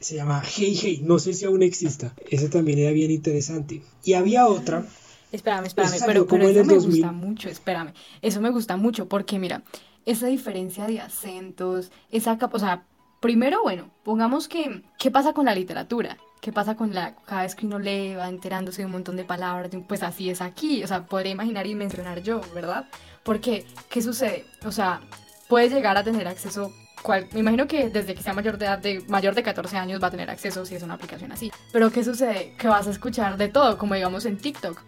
Se 0.00 0.16
llama 0.16 0.42
Hey 0.44 0.78
Hey, 0.80 1.00
no 1.04 1.18
sé 1.18 1.32
si 1.32 1.44
aún 1.44 1.62
exista. 1.62 2.14
Ese 2.30 2.48
también 2.48 2.78
era 2.78 2.90
bien 2.90 3.10
interesante. 3.10 3.82
Y 4.04 4.14
había 4.14 4.46
otra. 4.46 4.84
Espérame, 5.30 5.66
espérame, 5.66 5.98
pero, 6.06 6.26
pero 6.26 6.48
eso 6.48 6.64
me 6.64 6.74
gusta 6.74 7.12
mucho, 7.12 7.48
espérame. 7.48 7.94
Eso 8.20 8.40
me 8.40 8.50
gusta 8.50 8.76
mucho 8.76 9.08
porque 9.08 9.38
mira, 9.38 9.62
esa 10.04 10.26
diferencia 10.26 10.86
de 10.86 11.00
acentos, 11.00 11.90
esa 12.10 12.38
o 12.52 12.58
sea, 12.58 12.84
primero, 13.20 13.62
bueno, 13.62 13.90
pongamos 14.02 14.48
que, 14.48 14.82
¿qué 14.98 15.10
pasa 15.10 15.32
con 15.32 15.46
la 15.46 15.54
literatura? 15.54 16.18
¿Qué 16.42 16.52
pasa 16.52 16.74
con 16.74 16.92
la, 16.92 17.14
cada 17.24 17.42
vez 17.42 17.54
que 17.54 17.66
uno 17.66 17.78
lee, 17.78 18.16
va 18.16 18.28
enterándose 18.28 18.82
de 18.82 18.86
un 18.86 18.92
montón 18.92 19.14
de 19.14 19.24
palabras? 19.24 19.70
Pues 19.86 20.02
así 20.02 20.28
es 20.28 20.40
aquí, 20.40 20.82
o 20.82 20.88
sea, 20.88 21.06
podría 21.06 21.30
imaginar 21.30 21.68
y 21.68 21.76
mencionar 21.76 22.20
yo, 22.20 22.40
¿verdad? 22.52 22.86
Porque, 23.22 23.64
¿qué 23.88 24.02
sucede? 24.02 24.44
O 24.64 24.72
sea, 24.72 25.00
puedes 25.48 25.72
llegar 25.72 25.96
a 25.96 26.02
tener 26.02 26.26
acceso 26.26 26.72
me 27.32 27.40
imagino 27.40 27.66
que 27.66 27.90
desde 27.90 28.14
que 28.14 28.22
sea 28.22 28.32
mayor 28.32 28.58
de 28.58 28.66
edad, 28.66 28.78
de 28.78 29.04
mayor 29.08 29.34
de 29.34 29.42
14 29.42 29.76
años, 29.76 30.00
va 30.00 30.06
a 30.06 30.10
tener 30.10 30.30
acceso 30.30 30.64
si 30.64 30.76
es 30.76 30.82
una 30.84 30.94
aplicación 30.94 31.32
así. 31.32 31.50
Pero 31.72 31.90
¿qué 31.90 32.04
sucede? 32.04 32.54
Que 32.56 32.68
vas 32.68 32.86
a 32.86 32.90
escuchar 32.90 33.36
de 33.36 33.48
todo, 33.48 33.76
como 33.76 33.94
digamos 33.94 34.24
en 34.24 34.38
TikTok. 34.38 34.80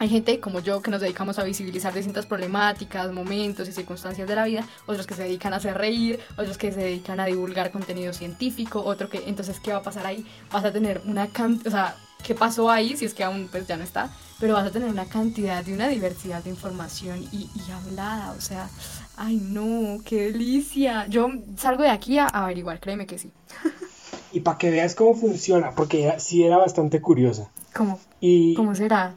Hay 0.00 0.08
gente 0.08 0.38
como 0.38 0.60
yo 0.60 0.80
que 0.80 0.92
nos 0.92 1.00
dedicamos 1.00 1.38
a 1.38 1.44
visibilizar 1.44 1.92
distintas 1.92 2.26
problemáticas, 2.26 3.10
momentos 3.12 3.68
y 3.68 3.72
circunstancias 3.72 4.28
de 4.28 4.36
la 4.36 4.44
vida, 4.44 4.64
otros 4.86 5.06
que 5.06 5.14
se 5.14 5.24
dedican 5.24 5.52
a 5.52 5.56
hacer 5.56 5.76
reír, 5.76 6.20
otros 6.36 6.56
que 6.56 6.70
se 6.70 6.80
dedican 6.80 7.18
a 7.18 7.26
divulgar 7.26 7.72
contenido 7.72 8.12
científico, 8.12 8.80
otro 8.80 9.08
que 9.08 9.24
entonces 9.26 9.58
¿qué 9.58 9.72
va 9.72 9.78
a 9.78 9.82
pasar 9.82 10.06
ahí? 10.06 10.24
Vas 10.52 10.64
a 10.64 10.72
tener 10.72 11.02
una 11.04 11.26
cantidad, 11.26 11.66
o 11.66 11.70
sea, 11.70 11.96
¿qué 12.22 12.36
pasó 12.36 12.70
ahí? 12.70 12.96
Si 12.96 13.06
es 13.06 13.14
que 13.14 13.24
aún 13.24 13.48
pues 13.50 13.66
ya 13.66 13.76
no 13.76 13.82
está, 13.82 14.10
pero 14.38 14.54
vas 14.54 14.68
a 14.68 14.70
tener 14.70 14.88
una 14.88 15.06
cantidad 15.06 15.64
de 15.64 15.74
una 15.74 15.88
diversidad 15.88 16.44
de 16.44 16.50
información 16.50 17.24
y, 17.32 17.50
y 17.54 17.70
hablada, 17.72 18.32
o 18.32 18.40
sea, 18.40 18.70
ay 19.16 19.36
no, 19.42 19.98
qué 20.04 20.30
delicia. 20.30 21.08
Yo 21.08 21.28
salgo 21.56 21.82
de 21.82 21.90
aquí 21.90 22.18
a 22.18 22.26
averiguar, 22.26 22.78
créeme 22.78 23.06
que 23.06 23.18
sí. 23.18 23.32
y 24.32 24.40
para 24.40 24.58
que 24.58 24.70
veas 24.70 24.94
cómo 24.94 25.14
funciona, 25.14 25.72
porque 25.74 26.14
sí 26.18 26.44
era 26.44 26.56
bastante 26.56 27.00
curiosa. 27.00 27.50
¿Cómo? 27.74 27.98
Y... 28.20 28.54
¿Cómo 28.54 28.76
será? 28.76 29.16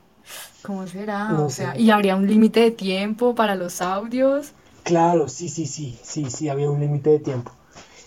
¿Cómo 0.61 0.87
será? 0.87 1.39
o 1.39 1.49
sea, 1.49 1.77
¿y 1.77 1.89
habría 1.89 2.15
un 2.15 2.27
límite 2.27 2.59
de 2.59 2.71
tiempo 2.71 3.33
para 3.35 3.55
los 3.55 3.81
audios? 3.81 4.51
Claro, 4.83 5.27
sí, 5.27 5.49
sí, 5.49 5.65
sí, 5.65 5.97
sí, 6.03 6.29
sí, 6.29 6.49
había 6.49 6.69
un 6.69 6.79
límite 6.79 7.09
de 7.11 7.19
tiempo. 7.19 7.51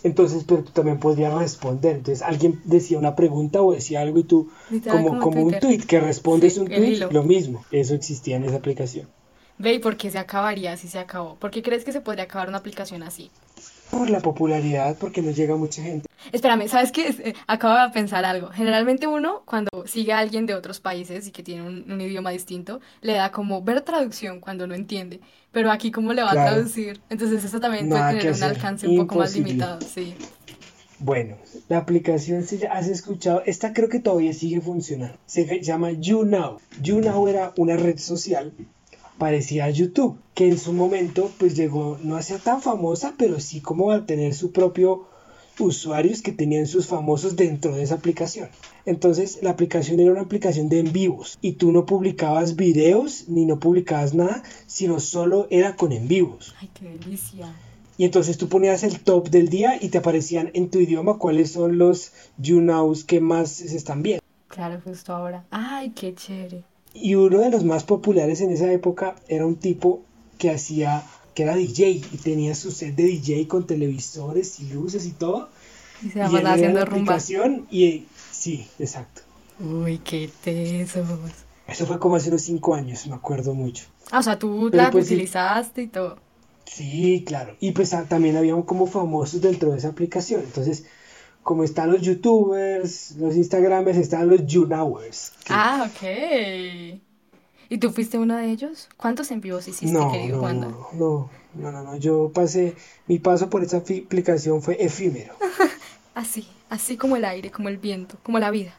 Entonces, 0.05 0.45
pero 0.47 0.63
tú 0.63 0.71
también 0.71 0.99
podrías 0.99 1.33
responder. 1.35 1.97
Entonces, 1.97 2.23
alguien 2.23 2.61
decía 2.65 2.99
una 2.99 3.17
pregunta 3.17 3.63
o 3.63 3.73
decía 3.73 4.03
algo 4.03 4.19
y 4.19 4.25
tú, 4.25 4.51
como, 4.91 5.19
como, 5.19 5.43
un 5.43 5.59
tweet, 5.59 5.79
que 5.79 5.99
respondes 5.99 6.59
un 6.59 6.67
tweet, 6.67 7.09
lo 7.11 7.23
mismo. 7.23 7.65
Eso 7.71 7.95
existía 7.95 8.37
en 8.37 8.45
esa 8.45 8.57
aplicación. 8.57 9.09
Ve, 9.57 9.75
¿y 9.75 9.79
por 9.79 9.97
qué 9.97 10.11
se 10.11 10.19
acabaría 10.19 10.77
si 10.77 10.89
se 10.89 10.99
acabó? 10.99 11.37
¿Por 11.37 11.51
qué 11.51 11.63
crees 11.63 11.85
que 11.85 11.93
se 11.93 12.03
podría 12.03 12.25
acabar 12.25 12.49
una 12.49 12.59
aplicación 12.59 13.03
así? 13.03 13.31
Por 13.91 14.11
la 14.11 14.21
popularidad, 14.21 14.97
porque 14.99 15.23
no 15.23 15.31
llega 15.31 15.57
mucha 15.57 15.83
gente. 15.83 16.09
Espérame, 16.33 16.69
¿sabes 16.69 16.91
qué? 16.91 17.09
Eh, 17.09 17.35
acabo 17.47 17.81
de 17.87 17.93
pensar 17.93 18.25
algo. 18.25 18.49
Generalmente 18.49 19.07
uno, 19.07 19.43
cuando 19.45 19.71
sigue 19.87 20.13
a 20.13 20.19
alguien 20.19 20.47
de 20.47 20.55
otros 20.55 20.81
países 20.81 21.27
y 21.27 21.31
que 21.31 21.43
tiene 21.43 21.63
un, 21.63 22.01
idioma 22.01 22.31
distinto, 22.31 22.81
le 23.03 23.15
da 23.15 23.31
como 23.31 23.63
ver 23.63 23.83
traducción 23.83 24.41
cuando 24.41 24.67
no 24.67 24.75
entiende. 24.75 25.21
Pero 25.53 25.71
aquí, 25.71 25.91
¿cómo 25.91 26.13
le 26.13 26.23
va 26.23 26.31
a 26.31 26.35
traducir? 26.35 27.01
Entonces, 27.11 27.45
eso 27.45 27.61
también 27.61 27.89
puede 27.89 28.19
tener 28.19 28.35
un 28.35 28.43
alcance 28.43 28.89
un 28.89 28.97
poco 28.97 29.17
más 29.17 29.35
limitado, 29.37 29.81
sí. 29.81 30.15
Bueno, 30.99 31.37
la 31.69 31.79
aplicación, 31.79 32.45
si 32.45 32.65
has 32.65 32.89
escuchado, 32.89 33.43
esta 33.45 33.73
creo 33.73 33.89
que 33.89 34.01
todavía 34.01 34.33
sigue 34.33 34.61
funcionando. 34.61 35.17
Se 35.27 35.61
llama 35.61 35.93
YouNow. 35.93 36.59
YouNow 36.81 37.29
era 37.29 37.53
una 37.57 37.77
red 37.77 37.99
social 37.99 38.53
parecía 39.19 39.67
a 39.67 39.71
YouTube, 39.71 40.19
que 40.35 40.49
en 40.49 40.59
su 40.59 40.73
momento 40.73 41.31
pues 41.39 41.57
llegó 41.57 41.99
no 42.03 42.17
a 42.17 42.23
ser 42.23 42.41
tan 42.41 42.61
famosa, 42.61 43.15
pero 43.17 43.41
sí 43.41 43.61
como 43.61 43.91
a 43.91 44.07
tener 44.07 44.35
su 44.35 44.53
propio 44.53 45.07
usuarios 45.59 46.21
que 46.21 46.33
tenían 46.33 46.67
sus 46.67 46.87
famosos 46.87 47.37
dentro 47.37 47.75
de 47.75 47.83
esa 47.83 47.95
aplicación. 47.95 48.49
Entonces 48.87 49.39
la 49.43 49.51
aplicación 49.51 50.01
era 50.01 50.11
una 50.11 50.23
aplicación 50.23 50.69
de 50.69 50.81
en 50.81 50.93
vivos 50.93 51.39
y 51.41 51.53
tú 51.53 51.73
no 51.73 51.87
publicabas 51.87 52.57
videos 52.57 53.29
ni 53.29 53.47
no 53.47 53.61
publicabas 53.61 54.15
nada, 54.15 54.43
sino 54.67 55.01
solo 55.01 55.47
era 55.51 55.77
con 55.77 55.93
en 55.93 56.09
vivos. 56.09 56.55
Ay, 56.61 56.71
qué 56.75 56.97
delicia. 56.99 57.55
Y 57.97 58.05
entonces 58.05 58.37
tú 58.37 58.49
ponías 58.49 58.83
el 58.83 59.01
top 59.01 59.29
del 59.31 59.49
día 59.49 59.79
y 59.81 59.89
te 59.89 59.99
aparecían 59.99 60.51
en 60.55 60.69
tu 60.69 60.81
idioma 60.81 61.19
cuáles 61.19 61.53
son 61.53 61.79
los 61.79 62.13
YouNows 62.39 63.05
que 63.05 63.21
más 63.21 63.51
se 63.51 63.77
están 63.77 64.03
viendo. 64.03 64.25
Claro, 64.49 64.81
justo 64.85 65.15
ahora. 65.15 65.45
Ay, 65.51 65.91
qué 65.91 66.15
chévere. 66.15 66.65
Y 66.95 67.17
uno 67.17 67.41
de 67.41 67.51
los 67.51 67.65
más 67.65 67.85
populares 67.85 68.41
en 68.41 68.51
esa 68.51 68.71
época 68.73 69.17
era 69.29 69.45
un 69.45 69.57
tipo 69.57 70.03
que 70.39 70.51
hacía, 70.51 71.03
que 71.35 71.43
era 71.43 71.57
DJ 71.57 71.91
y 71.91 72.19
tenía 72.23 72.55
su 72.55 72.71
set 72.71 72.95
de 72.95 73.03
DJ 73.05 73.49
con 73.49 73.67
televisores 73.67 74.61
y 74.61 74.73
luces 74.73 75.05
y 75.07 75.11
todo. 75.11 75.49
Y 76.03 76.11
se 76.11 76.21
y 76.21 76.23
haciendo 76.23 76.85
rumba. 76.85 77.19
Y 77.71 78.07
sí, 78.31 78.67
exacto. 78.79 79.23
Uy, 79.61 79.99
qué 79.99 80.31
tesos. 80.43 81.07
Eso 81.67 81.87
fue 81.87 81.99
como 81.99 82.17
hace 82.17 82.29
unos 82.29 82.43
cinco 82.43 82.75
años, 82.75 83.07
me 83.07 83.15
acuerdo 83.15 83.55
mucho. 83.55 83.87
Ah, 84.11 84.19
o 84.19 84.23
sea, 84.23 84.39
tú 84.39 84.71
la 84.73 84.91
pues 84.91 85.07
utilizaste 85.07 85.83
y 85.83 85.87
todo. 85.89 86.19
Sí, 86.67 87.25
claro. 87.27 87.57
Y 87.61 87.73
pues 87.73 87.95
ah, 87.95 88.07
también 88.09 88.37
había 88.37 88.55
como 88.63 88.87
famosos 88.87 89.41
dentro 89.41 89.73
de 89.73 89.79
esa 89.79 89.89
aplicación. 89.89 90.43
Entonces, 90.43 90.85
como 91.45 91.63
están 91.63 91.93
los 91.93 92.01
youtubers, 92.01 93.13
los 93.19 93.37
instagramers, 93.37 93.99
están 93.99 94.29
los 94.29 94.47
YouNowers. 94.47 95.33
Ah, 95.51 95.89
ok. 95.89 97.01
¿Y 97.69 97.79
tú 97.79 97.91
fuiste 97.91 98.19
uno 98.19 98.37
de 98.37 98.51
ellos? 98.51 98.89
¿Cuántos 98.97 99.31
en 99.31 99.43
vivos 99.43 99.69
hiciste, 99.69 99.97
no, 99.97 100.11
querido 100.11 100.41
no, 100.41 100.89
No, 100.95 101.31
no, 101.55 101.71
no, 101.71 101.83
no, 101.83 101.97
yo 101.97 102.31
pasé, 102.33 102.75
mi 103.07 103.19
paso 103.19 103.51
por 103.51 103.63
esa 103.63 103.79
aplicación 103.79 104.63
fue 104.63 104.83
efímero. 104.83 105.35
así, 106.15 106.49
así 106.71 106.97
como 106.97 107.17
el 107.17 107.27
aire, 107.27 107.51
como 107.51 107.69
el 107.69 107.77
viento, 107.77 108.17
como 108.23 108.39
la 108.39 108.51
vida. 108.51 108.75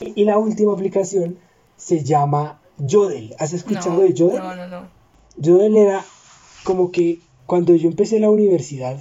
y, 0.00 0.24
la 0.24 0.38
última 0.38 0.72
aplicación 0.72 1.38
se 1.76 2.02
llama 2.02 2.62
Yodel. 2.78 3.34
¿Has 3.38 3.52
escuchado 3.52 4.00
de 4.00 4.14
Yodel? 4.14 4.38
No, 4.38 4.56
no, 4.56 4.66
no. 4.68 4.88
Yodel 5.36 5.76
era 5.76 6.02
como 6.64 6.90
que 6.90 7.20
cuando 7.44 7.74
yo 7.74 7.90
empecé 7.90 8.20
la 8.20 8.30
universidad, 8.30 8.98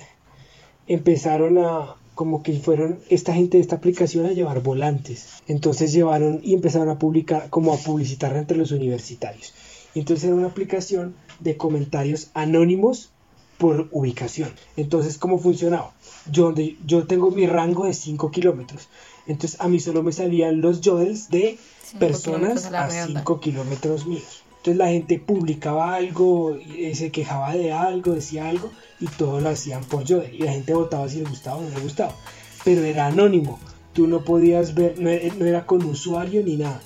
empezaron 0.87 1.57
a, 1.59 1.95
como 2.15 2.43
que 2.43 2.53
fueron 2.59 2.99
esta 3.09 3.33
gente 3.33 3.57
de 3.57 3.61
esta 3.61 3.77
aplicación 3.77 4.25
a 4.25 4.31
llevar 4.31 4.61
volantes. 4.61 5.27
Entonces 5.47 5.93
llevaron 5.93 6.39
y 6.43 6.53
empezaron 6.53 6.89
a 6.89 6.99
publicar, 6.99 7.49
como 7.49 7.73
a 7.73 7.77
publicitar 7.77 8.35
entre 8.35 8.57
los 8.57 8.71
universitarios. 8.71 9.53
Y 9.93 9.99
entonces 9.99 10.25
era 10.25 10.35
una 10.35 10.47
aplicación 10.47 11.15
de 11.39 11.57
comentarios 11.57 12.29
anónimos 12.33 13.11
por 13.57 13.87
ubicación. 13.91 14.51
Entonces, 14.75 15.17
¿cómo 15.17 15.37
funcionaba? 15.37 15.93
Yo, 16.31 16.53
yo 16.85 17.05
tengo 17.07 17.31
mi 17.31 17.47
rango 17.47 17.85
de 17.85 17.93
5 17.93 18.31
kilómetros. 18.31 18.89
Entonces, 19.27 19.59
a 19.61 19.67
mí 19.67 19.79
solo 19.79 20.03
me 20.03 20.11
salían 20.11 20.61
los 20.61 20.81
yodels 20.81 21.29
de 21.29 21.57
personas 21.99 22.65
a 22.73 22.89
5 22.89 23.39
kilómetros 23.39 24.05
míos. 24.05 24.42
Entonces 24.63 24.77
la 24.77 24.87
gente 24.87 25.19
publicaba 25.19 25.93
algo, 25.93 26.55
eh, 26.55 26.95
se 26.95 27.11
quejaba 27.11 27.53
de 27.53 27.73
algo, 27.73 28.13
decía 28.13 28.47
algo 28.47 28.71
y 28.97 29.07
todo 29.07 29.41
lo 29.41 29.49
hacían 29.49 29.83
por 29.83 30.05
yodel. 30.05 30.33
Y 30.33 30.37
la 30.37 30.53
gente 30.53 30.73
votaba 30.73 31.09
si 31.09 31.17
le 31.17 31.25
gustaba 31.25 31.57
o 31.57 31.63
no 31.63 31.69
le 31.69 31.81
gustaba. 31.81 32.15
Pero 32.63 32.81
era 32.83 33.07
anónimo. 33.07 33.59
Tú 33.91 34.07
no 34.07 34.23
podías 34.23 34.73
ver, 34.73 34.97
no 34.97 35.09
era, 35.09 35.65
con 35.65 35.83
usuario 35.83 36.41
ni 36.45 36.55
nada. 36.55 36.79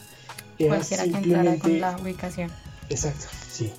Era 0.58 0.78
Cualquiera 0.78 1.04
simplemente... 1.04 1.62
que 1.62 1.70
con 1.70 1.80
la 1.80 1.98
ubicación. 2.02 2.52
Exacto, 2.90 3.28
sí. 3.48 3.72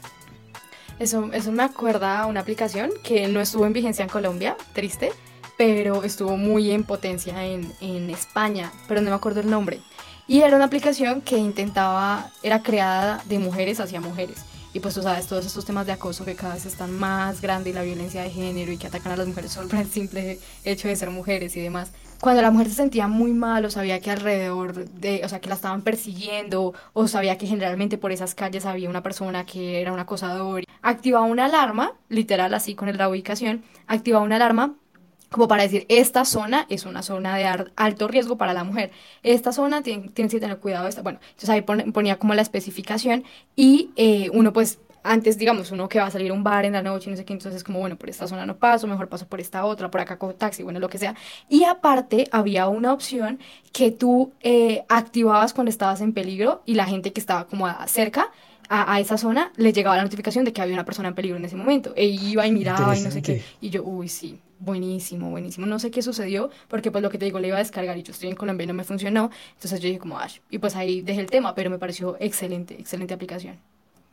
Eso, 1.01 1.33
eso 1.33 1.51
me 1.51 1.65
acuerda 1.65 2.21
a 2.21 2.27
una 2.27 2.39
aplicación 2.39 2.93
que 3.03 3.27
no 3.27 3.41
estuvo 3.41 3.67
en 3.67 3.73
vigencia 3.73 4.05
en 4.05 4.09
Colombia, 4.09 4.57
triste, 4.75 5.11
pero 5.57 6.05
estuvo 6.05 6.37
muy 6.37 6.71
en 6.71 6.85
potencia 6.85 7.45
en, 7.45 7.73
en 7.81 8.11
España, 8.11 8.71
pero 8.87 9.01
no 9.01 9.11
me 9.11 9.17
acuerdo 9.17 9.41
el 9.41 9.51
nombre. 9.51 9.81
Y 10.31 10.43
era 10.43 10.57
una 10.57 10.67
aplicación 10.67 11.23
que 11.23 11.39
intentaba, 11.39 12.31
era 12.43 12.63
creada 12.63 13.23
de 13.31 13.39
mujeres 13.39 13.81
hacia 13.81 13.99
mujeres. 13.99 14.45
Y 14.75 14.81
pues 14.81 14.95
tú 14.95 15.01
sabes, 15.01 15.27
todos 15.27 15.47
estos 15.47 15.65
temas 15.65 15.87
de 15.87 15.93
acoso 15.93 16.27
que 16.27 16.35
cada 16.35 16.53
vez 16.53 16.67
están 16.67 16.93
más 16.93 17.41
grandes 17.41 17.73
y 17.73 17.75
la 17.75 17.83
violencia 17.83 18.23
de 18.23 18.29
género 18.29 18.71
y 18.71 18.77
que 18.77 18.89
atacan 18.89 19.13
a 19.13 19.17
las 19.17 19.27
mujeres 19.27 19.51
solo 19.51 19.69
por 19.69 19.79
el 19.79 19.89
simple 19.89 20.39
hecho 20.65 20.87
de 20.87 20.97
ser 20.97 21.09
mujeres 21.09 21.57
y 21.57 21.61
demás. 21.61 21.93
Cuando 22.21 22.43
la 22.43 22.51
mujer 22.51 22.69
se 22.69 22.75
sentía 22.75 23.09
muy 23.09 23.33
mal 23.33 23.65
o 23.65 23.71
sabía 23.71 24.01
que 24.01 24.11
alrededor 24.11 24.75
de, 24.75 25.23
o 25.25 25.29
sea, 25.31 25.41
que 25.41 25.49
la 25.49 25.55
estaban 25.55 25.81
persiguiendo 25.81 26.75
o 26.93 27.09
sabía 27.09 27.39
que 27.39 27.47
generalmente 27.47 27.97
por 27.97 28.13
esas 28.13 28.35
calles 28.35 28.67
había 28.67 28.91
una 28.91 29.03
persona 29.03 29.47
que 29.47 29.81
era 29.81 29.95
un 29.95 29.99
acosador, 29.99 30.65
activaba 30.83 31.25
una 31.25 31.47
alarma, 31.47 31.95
literal 32.11 32.53
así 32.53 32.75
con 32.75 32.95
la 32.95 33.09
ubicación, 33.09 33.65
activaba 33.87 34.27
una 34.27 34.37
alarma 34.37 34.75
como 35.31 35.49
para 35.49 35.63
decir, 35.63 35.85
esta 35.89 36.25
zona 36.25 36.67
es 36.69 36.87
una 36.87 37.03
zona 37.03 37.37
de 37.37 37.45
alto 37.77 38.09
riesgo 38.09 38.39
para 38.39 38.55
la 38.55 38.65
mujer. 38.65 38.91
Esta 39.23 39.53
zona 39.53 39.83
tiene, 39.83 40.11
que 40.11 40.29
tener 40.29 40.59
cuidado. 40.59 40.89
Esta. 40.89 41.03
Bueno, 41.03 41.21
entonces 41.21 41.51
ahí 41.51 41.63
ponía 41.63 42.19
como 42.19 42.35
la 42.35 42.43
especificación 42.43 43.25
y 43.55 43.91
eh, 43.97 44.31
uno 44.33 44.53
pues 44.53 44.79
antes, 45.03 45.39
digamos, 45.39 45.71
uno 45.71 45.89
que 45.89 45.99
va 45.99 46.07
a 46.07 46.11
salir 46.11 46.31
a 46.31 46.35
un 46.35 46.45
bar 46.45 46.65
en 46.65 46.73
la 46.73 46.83
noche, 46.83 47.11
no 47.11 47.17
sé 47.17 47.25
qué, 47.25 47.33
entonces 47.33 47.65
como, 47.65 47.79
bueno, 47.79 47.97
por 47.97 48.11
esta 48.11 48.27
zona 48.27 48.45
no 48.45 48.57
paso, 48.57 48.87
mejor 48.87 49.09
paso 49.09 49.27
por 49.27 49.41
esta 49.41 49.65
otra, 49.65 49.91
por 49.91 50.01
acá 50.01 50.19
con 50.19 50.35
taxi, 50.35 50.63
bueno, 50.63 50.81
lo 50.81 50.89
que 50.89 50.99
sea. 50.99 51.15
Y 51.49 51.65
aparte 51.65 52.29
había 52.31 52.69
una 52.69 52.93
opción 52.93 53.39
que 53.73 53.91
tú 53.91 54.33
eh, 54.41 54.85
activabas 54.89 55.55
cuando 55.55 55.71
estabas 55.71 56.01
en 56.01 56.13
peligro 56.13 56.63
y 56.67 56.75
la 56.75 56.85
gente 56.85 57.13
que 57.13 57.21
estaba 57.21 57.47
como 57.47 57.69
cerca 57.87 58.31
a, 58.69 58.93
a, 58.93 59.01
esa 59.01 59.17
zona 59.17 59.53
le 59.57 59.73
llegaba 59.73 59.97
la 59.97 60.03
notificación 60.03 60.45
de 60.45 60.53
que 60.53 60.61
había 60.61 60.75
una 60.75 60.85
persona 60.85 61.09
en 61.09 61.15
peligro 61.15 61.39
en 61.39 61.45
ese 61.45 61.57
momento. 61.57 61.95
E 61.97 62.05
iba 62.05 62.47
y 62.47 62.53
miraba 62.53 62.97
y 62.97 63.01
no 63.01 63.11
sé 63.11 63.23
qué. 63.23 63.43
Y 63.61 63.71
yo, 63.71 63.83
uy, 63.85 64.09
sí, 64.09 64.39
buenísimo, 64.61 65.31
buenísimo. 65.31 65.67
No 65.67 65.79
sé 65.79 65.91
qué 65.91 66.03
sucedió, 66.03 66.51
porque 66.69 66.91
pues 66.91 67.03
lo 67.03 67.11
que 67.11 67.19
te 67.19 67.25
digo, 67.25 67.39
le 67.39 67.49
iba 67.49 67.57
a 67.57 67.61
descargar 67.61 67.97
y 67.97 68.03
yo 68.03 68.13
estoy 68.13 68.29
en 68.29 68.37
Colombia 68.37 68.65
y 68.65 68.67
no 68.67 68.75
me 68.75 68.85
funcionó. 68.85 69.31
Entonces 69.55 69.81
yo 69.81 69.89
dije 69.89 69.99
como, 69.99 70.19
Ash, 70.19 70.39
y 70.51 70.59
pues 70.59 70.77
ahí 70.77 71.01
dejé 71.03 71.21
el 71.21 71.31
tema, 71.31 71.55
pero 71.55 71.71
me 71.71 71.79
pareció 71.79 72.17
excelente, 72.21 72.75
excelente 72.75 73.15
aplicación. 73.15 73.57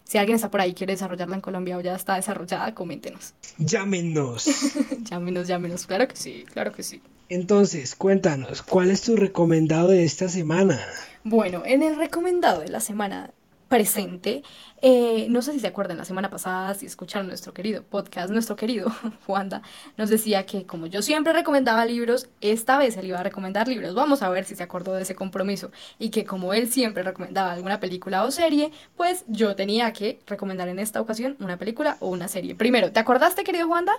Si 0.04 0.20
alguien 0.20 0.36
está 0.36 0.52
por 0.52 0.62
ahí 0.62 0.72
y 0.72 0.74
quiere 0.76 0.94
desarrollarla 0.94 1.36
en 1.36 1.42
Colombia 1.42 1.78
o 1.78 1.82
ya 1.82 1.96
está 1.96 2.16
desarrollada, 2.16 2.76
coméntenos. 2.76 3.34
Llámenos. 3.58 4.46
llámenos, 5.10 5.48
llámenos. 5.48 5.88
Claro 5.88 6.08
que 6.08 6.16
sí, 6.16 6.46
claro 6.54 6.72
que 6.72 6.84
sí. 6.84 7.02
Entonces, 7.28 7.96
cuéntanos, 7.96 8.62
¿cuál 8.62 8.92
es 8.92 9.02
tu 9.02 9.16
recomendado 9.16 9.88
de 9.88 10.04
esta 10.04 10.30
semana? 10.30 10.80
Bueno, 11.24 11.64
en 11.66 11.82
el 11.82 11.96
recomendado 11.96 12.62
de 12.62 12.70
la 12.70 12.80
semana 12.80 13.32
presente. 13.68 14.44
Eh, 14.82 15.28
no 15.30 15.42
sé 15.42 15.54
si 15.54 15.60
se 15.60 15.68
acuerdan, 15.68 15.98
la 15.98 16.06
semana 16.06 16.30
pasada, 16.30 16.74
si 16.76 16.86
escucharon 16.86 17.28
nuestro 17.28 17.54
querido 17.54 17.84
podcast, 17.84 18.30
nuestro 18.30 18.56
querido 18.56 18.92
Juanda 19.26 19.62
nos 19.98 20.10
decía 20.10 20.46
que 20.46 20.66
como 20.66 20.88
yo 20.88 21.02
siempre 21.02 21.34
recomendaba 21.34 21.86
libros, 21.86 22.30
esta 22.42 22.78
vez 22.78 22.96
él 22.98 23.08
iba 23.08 23.20
a 23.20 23.24
recomendar 23.24 23.68
libros. 23.68 23.96
Vamos 23.96 24.22
a 24.22 24.30
ver 24.30 24.46
si 24.46 24.56
se 24.56 24.64
acordó 24.64 24.94
de 24.94 25.02
ese 25.02 25.16
compromiso. 25.16 25.72
Y 25.98 26.10
que 26.10 26.26
como 26.26 26.54
él 26.54 26.72
siempre 26.72 27.04
recomendaba 27.04 27.54
alguna 27.54 27.80
película 27.80 28.24
o 28.24 28.32
serie, 28.32 28.72
pues 28.96 29.26
yo 29.28 29.56
tenía 29.56 29.92
que 29.94 30.20
recomendar 30.28 30.68
en 30.68 30.80
esta 30.80 31.02
ocasión 31.02 31.36
una 31.40 31.58
película 31.58 31.98
o 32.00 32.10
una 32.10 32.28
serie. 32.28 32.56
Primero, 32.56 32.92
¿te 32.92 33.00
acordaste, 33.00 33.44
querido 33.44 33.68
Juanda? 33.68 33.94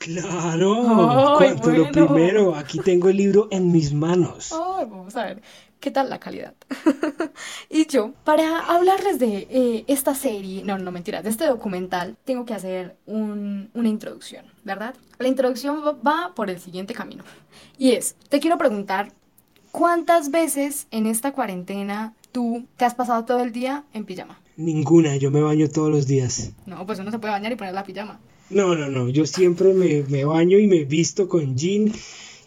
Claro, 0.00 1.36
cuanto 1.36 1.70
lo 1.70 1.90
primero, 1.90 2.54
aquí 2.54 2.78
tengo 2.78 3.10
el 3.10 3.18
libro 3.18 3.48
en 3.50 3.70
mis 3.70 3.92
manos. 3.92 4.48
vamos 4.50 5.14
a 5.14 5.24
ver. 5.26 5.42
¿Qué 5.80 5.90
tal 5.90 6.10
la 6.10 6.20
calidad? 6.20 6.54
y 7.70 7.86
yo, 7.86 8.12
para 8.24 8.58
hablarles 8.58 9.18
de 9.18 9.48
eh, 9.50 9.84
esta 9.88 10.14
serie, 10.14 10.62
no, 10.62 10.76
no 10.78 10.92
mentiras, 10.92 11.24
de 11.24 11.30
este 11.30 11.46
documental, 11.46 12.18
tengo 12.26 12.44
que 12.44 12.52
hacer 12.52 12.96
una 13.06 13.88
introducción, 13.88 14.44
¿verdad? 14.62 14.94
La 15.18 15.28
introducción 15.28 15.82
va 16.06 16.32
por 16.36 16.50
el 16.50 16.60
siguiente 16.60 16.92
camino. 16.92 17.24
Y 17.78 17.92
es, 17.92 18.14
te 18.28 18.40
quiero 18.40 18.58
preguntar, 18.58 19.12
¿cuántas 19.72 20.30
veces 20.30 20.86
en 20.90 21.06
esta 21.06 21.32
cuarentena 21.32 22.12
tú 22.30 22.66
te 22.76 22.84
has 22.84 22.94
pasado 22.94 23.24
todo 23.24 23.40
el 23.40 23.50
día 23.50 23.84
en 23.94 24.04
pijama? 24.04 24.38
Ninguna, 24.58 25.16
yo 25.16 25.30
me 25.30 25.40
baño 25.40 25.70
todos 25.70 25.90
los 25.90 26.06
días. 26.06 26.50
No, 26.66 26.84
pues 26.84 26.98
uno 26.98 27.10
se 27.10 27.18
puede 27.18 27.32
bañar 27.32 27.52
y 27.52 27.56
poner 27.56 27.72
la 27.72 27.84
pijama. 27.84 28.20
No, 28.50 28.74
no, 28.74 28.90
no, 28.90 29.08
yo 29.08 29.24
siempre 29.24 29.72
me, 29.72 30.02
me 30.08 30.26
baño 30.26 30.58
y 30.58 30.66
me 30.66 30.84
visto 30.84 31.26
con 31.26 31.56
jean 31.56 31.90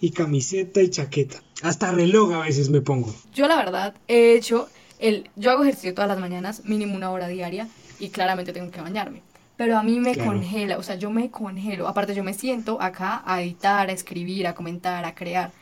y 0.03 0.11
camiseta 0.11 0.81
y 0.81 0.89
chaqueta. 0.89 1.37
Hasta 1.61 1.93
reloj 1.93 2.33
a 2.33 2.39
veces 2.39 2.69
me 2.69 2.81
pongo. 2.81 3.15
Yo 3.33 3.47
la 3.47 3.55
verdad 3.55 3.95
he 4.09 4.35
hecho 4.35 4.67
el 4.99 5.29
yo 5.37 5.49
hago 5.49 5.63
ejercicio 5.63 5.93
todas 5.93 6.09
las 6.09 6.19
mañanas, 6.19 6.65
mínimo 6.65 6.93
una 6.93 7.09
hora 7.09 7.29
diaria 7.29 7.69
y 7.99 8.09
claramente 8.09 8.51
tengo 8.51 8.69
que 8.69 8.81
bañarme. 8.81 9.21
Pero 9.55 9.77
a 9.77 9.83
mí 9.83 10.01
me 10.01 10.17
congela, 10.17 10.77
o 10.77 10.83
sea, 10.83 10.95
yo 10.95 11.09
me 11.09 11.31
congelo. 11.31 11.87
Aparte 11.87 12.13
yo 12.13 12.21
me 12.21 12.33
siento 12.33 12.81
acá 12.81 13.23
a 13.25 13.41
editar, 13.41 13.87
a 13.87 13.93
escribir, 13.93 14.45
a 14.45 14.53
comentar, 14.53 15.05
a 15.05 15.15
crear 15.15 15.53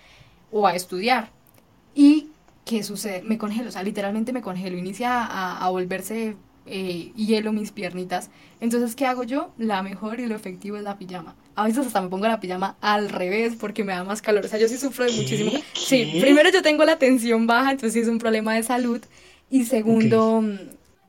o 0.52 0.66
a 0.66 0.74
estudiar. 0.74 1.30
Y 1.94 2.30
¿qué 2.66 2.82
sucede? 2.82 3.22
Me 3.22 3.38
congelo, 3.38 3.70
o 3.70 3.72
sea, 3.72 3.84
literalmente 3.84 4.34
me 4.34 4.42
congelo. 4.42 4.76
Inicia 4.76 5.24
a, 5.24 5.64
a 5.64 5.70
volverse 5.70 6.36
eh, 6.66 7.12
hielo 7.16 7.54
mis 7.54 7.72
piernitas. 7.72 8.30
Entonces, 8.60 8.96
¿qué 8.96 9.06
hago 9.06 9.24
yo? 9.24 9.52
La 9.58 9.82
mejor 9.84 10.20
y 10.20 10.28
lo 10.28 10.36
efectivo 10.36 10.78
es 10.78 10.84
la 10.84 10.98
pijama. 10.98 11.36
A 11.56 11.66
veces 11.66 11.88
hasta 11.88 12.02
me 12.02 12.10
pongo 12.10 12.28
la 12.28 12.40
pijama 12.40 12.78
al 12.82 13.10
revés 13.10 13.56
porque 13.60 13.84
me 13.84 13.94
da 13.94 14.04
más 14.04 14.22
calor. 14.22 14.46
O 14.46 14.48
sea, 14.48 14.60
yo 14.60 14.68
sí 14.68 14.78
sufro 14.78 15.06
de 15.06 15.12
muchísimo. 15.12 15.52
Sí, 15.74 16.20
primero 16.22 16.50
yo 16.50 16.62
tengo 16.62 16.86
la 16.86 16.98
tensión 16.98 17.48
baja, 17.48 17.72
entonces 17.72 17.94
sí 17.94 18.00
es 18.00 18.08
un 18.08 18.20
problema 18.20 18.56
de 18.56 18.64
salud. 18.64 19.02
Y 19.50 19.66
segundo, 19.66 20.42
mm, 20.42 20.58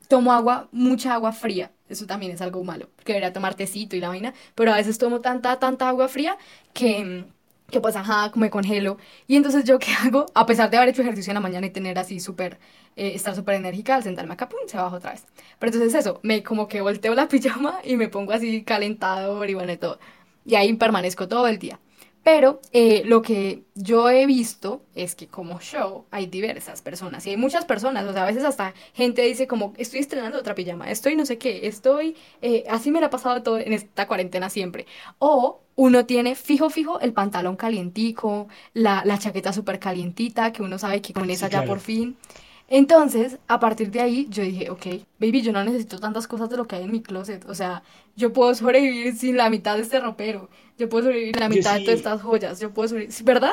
tomo 0.07 0.33
agua, 0.33 0.67
mucha 0.71 1.13
agua 1.13 1.31
fría. 1.31 1.71
Eso 1.87 2.05
también 2.05 2.31
es 2.31 2.41
algo 2.41 2.63
malo, 2.63 2.89
porque 2.95 3.13
debería 3.13 3.33
tomar 3.33 3.55
tecito 3.55 3.95
y 3.95 3.99
la 3.99 4.09
vaina. 4.09 4.33
Pero 4.55 4.73
a 4.73 4.77
veces 4.77 4.97
tomo 4.97 5.21
tanta, 5.21 5.59
tanta 5.59 5.87
agua 5.87 6.07
fría 6.07 6.37
que 6.73 7.03
mm, 7.05 7.32
que 7.73 7.81
pues 7.81 7.97
ajá, 7.97 8.31
me 8.35 8.49
congelo. 8.49 8.97
Y 9.27 9.35
entonces 9.35 9.65
yo 9.65 9.79
qué 9.79 9.91
hago, 10.05 10.25
a 10.33 10.45
pesar 10.45 10.69
de 10.69 10.77
haber 10.77 10.89
hecho 10.89 11.01
ejercicio 11.01 11.31
en 11.31 11.35
la 11.35 11.41
mañana 11.41 11.67
y 11.67 11.71
tener 11.71 11.99
así 11.99 12.19
súper, 12.21 12.59
eh, 12.95 13.13
estar 13.15 13.35
súper 13.35 13.55
enérgica, 13.55 13.95
al 13.95 14.03
sentarme 14.03 14.33
acá, 14.33 14.47
pum, 14.49 14.59
se 14.67 14.77
baja 14.77 14.95
otra 14.95 15.11
vez. 15.11 15.25
Pero 15.59 15.73
entonces 15.73 15.99
eso, 15.99 16.19
me 16.23 16.43
como 16.43 16.67
que 16.69 16.81
volteo 16.81 17.15
la 17.15 17.27
pijama 17.29 17.79
y 17.83 17.97
me 17.97 18.07
pongo 18.09 18.31
así 18.33 18.63
calentador 18.63 19.49
y 19.49 19.53
bueno, 19.55 19.77
todo. 19.77 19.99
Y 20.45 20.55
ahí 20.55 20.73
permanezco 20.73 21.27
todo 21.27 21.47
el 21.47 21.59
día. 21.59 21.79
Pero 22.23 22.61
eh, 22.71 23.03
lo 23.05 23.21
que 23.21 23.63
yo 23.75 24.09
he 24.09 24.25
visto 24.25 24.81
es 24.95 25.13
que 25.13 25.27
como 25.27 25.59
show 25.59 26.05
hay 26.09 26.27
diversas 26.27 26.81
personas 26.81 27.25
y 27.27 27.31
hay 27.31 27.37
muchas 27.37 27.65
personas, 27.65 28.05
o 28.05 28.13
sea, 28.13 28.23
a 28.23 28.27
veces 28.27 28.45
hasta 28.45 28.73
gente 28.93 29.23
dice 29.23 29.45
como 29.45 29.73
estoy 29.77 29.99
estrenando 29.99 30.37
otra 30.37 30.55
pijama, 30.55 30.89
estoy 30.89 31.17
no 31.17 31.25
sé 31.25 31.37
qué, 31.37 31.67
estoy, 31.67 32.15
eh, 32.41 32.63
así 32.69 32.91
me 32.91 33.01
la 33.01 33.07
ha 33.07 33.09
pasado 33.09 33.43
todo 33.43 33.59
en 33.59 33.73
esta 33.73 34.07
cuarentena 34.07 34.49
siempre. 34.49 34.85
O 35.19 35.59
uno 35.75 36.05
tiene 36.05 36.35
fijo, 36.35 36.69
fijo 36.69 36.99
el 37.01 37.11
pantalón 37.13 37.57
calientico, 37.57 38.47
la, 38.73 39.03
la 39.05 39.17
chaqueta 39.17 39.51
súper 39.51 39.79
calientita, 39.79 40.53
que 40.53 40.61
uno 40.61 40.77
sabe 40.77 41.01
que 41.01 41.13
con 41.13 41.29
esa 41.29 41.49
ya 41.49 41.65
por 41.65 41.79
fin. 41.81 42.15
Entonces, 42.69 43.37
a 43.47 43.59
partir 43.59 43.91
de 43.91 44.01
ahí, 44.01 44.27
yo 44.29 44.41
dije, 44.43 44.69
ok, 44.69 44.85
baby, 45.19 45.41
yo 45.41 45.51
no 45.51 45.63
necesito 45.63 45.99
tantas 45.99 46.27
cosas 46.27 46.49
de 46.49 46.57
lo 46.57 46.67
que 46.67 46.75
hay 46.77 46.83
en 46.83 46.91
mi 46.91 47.01
closet. 47.01 47.47
O 47.49 47.55
sea, 47.55 47.83
yo 48.15 48.33
puedo 48.33 48.55
sobrevivir 48.55 49.15
sin 49.15 49.37
la 49.37 49.49
mitad 49.49 49.75
de 49.75 49.83
este 49.83 49.99
ropero. 49.99 50.49
Yo 50.77 50.89
puedo 50.89 51.03
sobrevivir 51.05 51.35
sin 51.35 51.41
la 51.41 51.49
mitad 51.49 51.75
de 51.75 51.81
todas 51.81 51.97
estas 51.97 52.21
joyas. 52.21 52.59
Yo 52.59 52.71
puedo 52.71 52.89
sobrevivir, 52.89 53.23
¿verdad? 53.23 53.51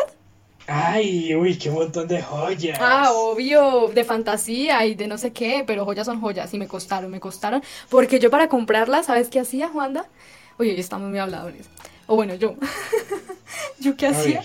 Ay, 0.66 1.35
uy, 1.35 1.59
qué 1.59 1.70
montón 1.70 2.07
de 2.07 2.23
joyas. 2.23 2.79
Ah, 2.81 3.11
obvio, 3.12 3.88
de 3.92 4.05
fantasía 4.05 4.87
y 4.87 4.94
de 4.94 5.09
no 5.09 5.18
sé 5.18 5.33
qué, 5.33 5.64
pero 5.66 5.85
joyas 5.85 6.07
son 6.07 6.20
joyas 6.20 6.55
y 6.55 6.59
me 6.59 6.68
costaron, 6.68 7.11
me 7.11 7.18
costaron. 7.20 7.62
Porque 7.88 8.20
yo 8.20 8.31
para 8.31 8.49
comprarlas, 8.49 9.07
¿sabes 9.07 9.29
qué 9.29 9.40
hacía, 9.40 9.68
Juanda? 9.68 10.07
Oye, 10.59 10.79
estamos 10.79 11.11
muy 11.11 11.18
habladores. 11.18 11.68
O 12.07 12.14
bueno, 12.14 12.35
yo. 12.35 12.55
¿Yo 13.81 13.96
qué 13.96 14.07
hacía? 14.07 14.42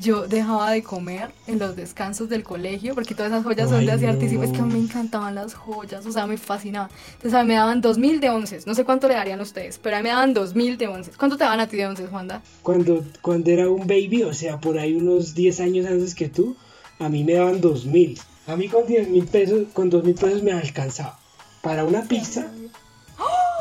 Yo 0.00 0.26
dejaba 0.26 0.70
de 0.70 0.82
comer 0.82 1.30
en 1.46 1.58
los 1.58 1.76
descansos 1.76 2.28
del 2.28 2.42
colegio 2.42 2.94
porque 2.94 3.14
todas 3.14 3.32
esas 3.32 3.44
joyas 3.44 3.70
son 3.70 3.86
de 3.86 3.92
así 3.92 4.06
artísimo. 4.06 4.42
Es 4.42 4.50
que 4.50 4.58
a 4.58 4.64
mí 4.64 4.74
me 4.74 4.78
encantaban 4.80 5.34
las 5.34 5.54
joyas, 5.54 6.04
o 6.06 6.12
sea, 6.12 6.26
me 6.26 6.36
fascinaban. 6.36 6.90
Entonces 7.14 7.34
a 7.34 7.42
mí 7.42 7.48
me 7.48 7.54
daban 7.54 7.80
2000 7.80 8.20
de 8.20 8.30
once. 8.30 8.60
No 8.66 8.74
sé 8.74 8.84
cuánto 8.84 9.08
le 9.08 9.14
darían 9.14 9.40
a 9.40 9.42
ustedes, 9.42 9.78
pero 9.78 9.96
a 9.96 9.98
mí 10.00 10.04
me 10.04 10.08
daban 10.10 10.34
2000 10.34 10.78
de 10.78 10.88
once. 10.88 11.10
¿Cuánto 11.16 11.36
te 11.36 11.44
daban 11.44 11.60
a 11.60 11.68
ti 11.68 11.76
de 11.76 11.86
once, 11.86 12.06
Juanda? 12.06 12.42
Cuando, 12.62 13.04
cuando 13.20 13.50
era 13.50 13.68
un 13.68 13.86
baby, 13.86 14.22
o 14.24 14.34
sea, 14.34 14.60
por 14.60 14.78
ahí 14.78 14.94
unos 14.94 15.34
10 15.34 15.60
años 15.60 15.86
antes 15.86 16.14
que 16.14 16.28
tú, 16.28 16.56
a 16.98 17.08
mí 17.08 17.24
me 17.24 17.34
daban 17.34 17.60
2000. 17.60 18.18
A 18.46 18.56
mí 18.56 18.68
con 18.68 18.86
10 18.86 19.08
mil 19.08 19.26
pesos, 19.26 19.68
con 19.72 19.90
2 19.90 20.04
mil 20.04 20.14
pesos 20.14 20.42
me 20.42 20.52
alcanzaba. 20.52 21.18
Para 21.60 21.84
una 21.84 22.02
pizza, 22.02 22.50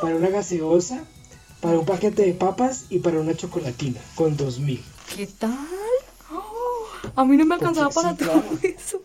para 0.02 0.16
una 0.16 0.30
gaseosa 0.30 1.04
para 1.62 1.78
un 1.78 1.86
paquete 1.86 2.26
de 2.26 2.34
papas 2.34 2.86
y 2.90 3.00
para 3.00 3.20
una 3.20 3.36
chocolatina 3.36 4.02
con 4.16 4.36
2000. 4.36 4.84
¿Qué 5.16 5.28
tal? 5.28 5.56
A 7.16 7.26
mí 7.26 7.38
no 7.38 7.46
me 7.46 7.56
alcanzaba 7.56 7.90
Porque 7.90 7.94
para 7.94 8.12
sí, 8.12 8.18
todo 8.18 8.42
claro. 8.42 8.60
eso. 8.64 9.02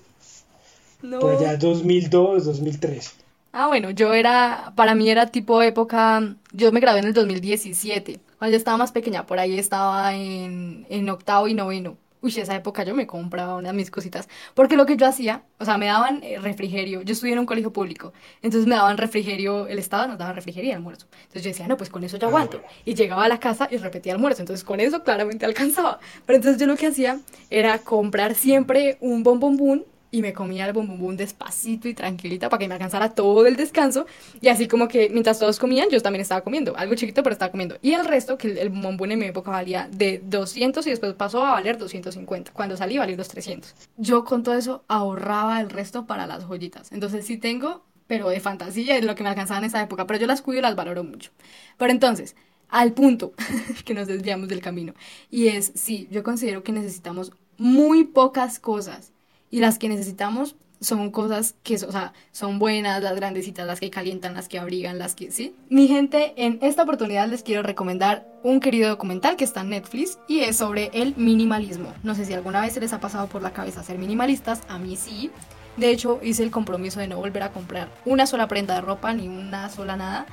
No. 1.02 1.18
Por 1.20 1.32
allá 1.32 1.56
2002, 1.56 2.44
2003. 2.46 3.14
Ah, 3.52 3.68
bueno, 3.68 3.90
yo 3.90 4.12
era, 4.12 4.72
para 4.76 4.94
mí 4.94 5.08
era 5.08 5.28
tipo 5.28 5.62
época, 5.62 6.36
yo 6.52 6.72
me 6.72 6.80
gradué 6.80 7.00
en 7.00 7.06
el 7.06 7.14
2017, 7.14 8.20
cuando 8.38 8.52
yo 8.52 8.58
estaba 8.58 8.76
más 8.76 8.92
pequeña, 8.92 9.24
por 9.26 9.38
ahí 9.38 9.58
estaba 9.58 10.14
en, 10.14 10.86
en 10.90 11.08
octavo 11.08 11.48
y 11.48 11.54
noveno. 11.54 11.96
Uy, 12.26 12.34
esa 12.40 12.56
época 12.56 12.82
yo 12.82 12.92
me 12.92 13.06
compraba 13.06 13.54
unas 13.54 13.70
de 13.70 13.76
mis 13.76 13.88
cositas, 13.88 14.28
porque 14.54 14.76
lo 14.76 14.84
que 14.84 14.96
yo 14.96 15.06
hacía, 15.06 15.42
o 15.60 15.64
sea, 15.64 15.78
me 15.78 15.86
daban 15.86 16.24
eh, 16.24 16.38
refrigerio, 16.40 17.02
yo 17.02 17.12
estudié 17.12 17.34
en 17.34 17.38
un 17.38 17.46
colegio 17.46 17.72
público, 17.72 18.12
entonces 18.42 18.66
me 18.66 18.74
daban 18.74 18.98
refrigerio, 18.98 19.68
el 19.68 19.78
Estado 19.78 20.08
nos 20.08 20.18
daba 20.18 20.32
refrigerio 20.32 20.70
y 20.70 20.72
almuerzo. 20.72 21.06
Entonces 21.20 21.44
yo 21.44 21.50
decía, 21.50 21.68
no, 21.68 21.76
pues 21.76 21.88
con 21.88 22.02
eso 22.02 22.16
yo 22.16 22.26
Ah, 22.26 22.30
aguanto. 22.30 22.60
Y 22.84 22.94
llegaba 22.94 23.24
a 23.24 23.28
la 23.28 23.38
casa 23.38 23.68
y 23.70 23.76
repetía 23.76 24.12
almuerzo, 24.12 24.42
entonces 24.42 24.64
con 24.64 24.80
eso 24.80 25.04
claramente 25.04 25.46
alcanzaba. 25.46 26.00
Pero 26.26 26.36
entonces 26.38 26.60
yo 26.60 26.66
lo 26.66 26.76
que 26.76 26.88
hacía 26.88 27.20
era 27.48 27.78
comprar 27.78 28.34
siempre 28.34 28.98
un 29.00 29.22
bombombún 29.22 29.84
y 30.16 30.22
me 30.22 30.33
comía 30.33 30.66
el 30.66 30.72
bombombún 30.72 31.18
despacito 31.18 31.88
y 31.88 31.94
tranquilita 31.94 32.48
para 32.48 32.59
que 32.59 32.68
me 32.68 32.74
alcanzara 32.74 33.11
todo 33.11 33.46
el 33.46 33.55
descanso. 33.55 34.07
Y 34.40 34.48
así 34.48 34.66
como 34.66 34.88
que 34.88 35.11
mientras 35.11 35.38
todos 35.38 35.59
comían, 35.59 35.90
yo 35.90 36.00
también 36.00 36.22
estaba 36.22 36.40
comiendo. 36.40 36.74
Algo 36.74 36.94
chiquito, 36.94 37.22
pero 37.22 37.35
estaba 37.35 37.50
comiendo. 37.50 37.76
Y 37.83 37.92
el 37.92 38.07
resto, 38.07 38.38
que 38.38 38.48
el, 38.48 38.57
el 38.57 38.72
en 39.12 39.18
mi 39.18 39.26
época 39.26 39.50
valía 39.50 39.90
de 39.92 40.22
200 40.24 40.87
y 40.87 40.90
después 40.90 41.12
pasó 41.12 41.44
a 41.44 41.52
valer 41.52 41.76
250. 41.76 42.52
Cuando 42.55 42.79
salí 42.79 42.96
valía 42.96 43.14
los 43.14 43.29
300. 43.29 43.74
Yo 43.98 44.24
con 44.24 44.42
todo 44.42 44.55
eso 44.55 44.85
ahorraba 44.88 45.61
el 45.61 45.68
resto 45.68 46.07
para 46.07 46.26
las 46.26 46.44
joyitas. 46.44 46.92
Entonces 46.92 47.26
sí 47.26 47.37
tengo, 47.37 47.85
pero 48.07 48.31
de 48.31 48.40
fantasía 48.40 48.96
es 48.96 49.05
lo 49.05 49.14
que 49.14 49.22
me 49.22 49.29
alcanzaba 49.29 49.59
en 49.59 49.66
esa 49.66 49.83
época. 49.83 50.07
Pero 50.07 50.18
yo 50.18 50.26
las 50.26 50.40
cuido 50.40 50.61
y 50.61 50.62
las 50.62 50.76
valoro 50.76 51.05
mucho. 51.05 51.31
Pero 51.76 51.92
entonces, 51.92 52.37
al 52.70 52.94
punto 52.94 53.35
que 53.85 53.92
nos 53.92 54.07
desviamos 54.07 54.48
del 54.48 54.62
camino. 54.62 54.94
Y 55.31 55.48
es, 55.48 55.72
sí, 55.74 56.09
yo 56.11 56.22
considero 56.22 56.62
que 56.62 56.72
necesitamos 56.72 57.33
muy 57.59 58.05
pocas 58.05 58.59
cosas. 58.59 59.12
Y 59.50 59.61
las 59.61 59.78
que 59.78 59.88
necesitamos 59.88 60.56
son 60.80 61.11
cosas 61.11 61.54
que, 61.62 61.74
o 61.74 61.92
sea, 61.92 62.12
son 62.32 62.59
buenas, 62.59 63.02
las 63.02 63.16
grandecitas, 63.16 63.66
las 63.66 63.80
que 63.80 63.90
calientan, 63.90 64.35
las 64.35 64.48
que 64.48 64.59
abrigan, 64.59 64.98
las 64.98 65.14
que, 65.14 65.30
¿sí? 65.30 65.54
Mi 65.68 65.88
gente, 65.88 66.35
en 66.37 66.59
esta 66.62 66.82
oportunidad 66.82 67.28
les 67.28 67.42
quiero 67.42 67.62
recomendar 67.62 68.26
un 68.42 68.61
querido 68.61 68.88
documental 68.88 69.37
que 69.37 69.44
está 69.44 69.62
en 69.62 69.70
Netflix 69.70 70.18
y 70.28 70.40
es 70.40 70.56
sobre 70.56 70.90
el 70.92 71.14
minimalismo. 71.16 71.92
No 72.02 72.14
sé 72.14 72.24
si 72.24 72.35
alguna 72.35 72.61
vez 72.61 72.74
se 72.74 72.80
les 72.80 72.92
ha 72.92 73.00
pasado 73.00 73.26
por 73.26 73.42
la 73.42 73.52
cabeza 73.52 73.82
ser 73.82 73.98
minimalistas, 73.98 74.62
a 74.68 74.78
mí 74.78 74.96
sí. 74.96 75.30
De 75.76 75.90
hecho, 75.90 76.20
hice 76.22 76.42
el 76.42 76.50
compromiso 76.50 77.00
de 77.00 77.09
no 77.09 77.18
volver 77.18 77.42
a 77.42 77.52
comprar 77.52 77.90
una 78.04 78.26
sola 78.26 78.48
prenda 78.48 78.74
de 78.74 78.80
ropa 78.80 79.12
ni 79.12 79.28
una 79.28 79.68
sola 79.68 79.96
nada. 79.96 80.26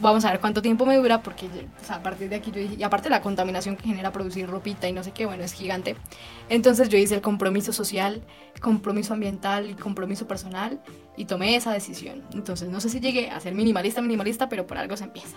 Vamos 0.00 0.24
a 0.24 0.30
ver 0.30 0.40
cuánto 0.40 0.62
tiempo 0.62 0.86
me 0.86 0.96
dura 0.96 1.22
porque 1.22 1.46
o 1.46 1.84
sea, 1.84 1.96
a 1.96 2.02
partir 2.02 2.30
de 2.30 2.36
aquí 2.36 2.50
yo 2.50 2.60
dije, 2.60 2.76
y 2.78 2.82
aparte 2.82 3.10
la 3.10 3.20
contaminación 3.20 3.76
que 3.76 3.84
genera 3.84 4.12
producir 4.12 4.48
ropita 4.48 4.88
y 4.88 4.92
no 4.92 5.04
sé 5.04 5.12
qué, 5.12 5.26
bueno, 5.26 5.44
es 5.44 5.52
gigante. 5.52 5.96
Entonces 6.48 6.88
yo 6.88 6.96
hice 6.96 7.14
el 7.14 7.20
compromiso 7.20 7.72
social, 7.72 8.22
compromiso 8.60 9.12
ambiental 9.12 9.68
y 9.68 9.74
compromiso 9.74 10.26
personal 10.26 10.80
y 11.16 11.26
tomé 11.26 11.54
esa 11.54 11.72
decisión. 11.72 12.22
Entonces 12.32 12.70
no 12.70 12.80
sé 12.80 12.88
si 12.88 13.00
llegué 13.00 13.30
a 13.30 13.38
ser 13.40 13.54
minimalista, 13.54 14.00
minimalista, 14.00 14.48
pero 14.48 14.66
por 14.66 14.78
algo 14.78 14.96
se 14.96 15.04
empieza. 15.04 15.36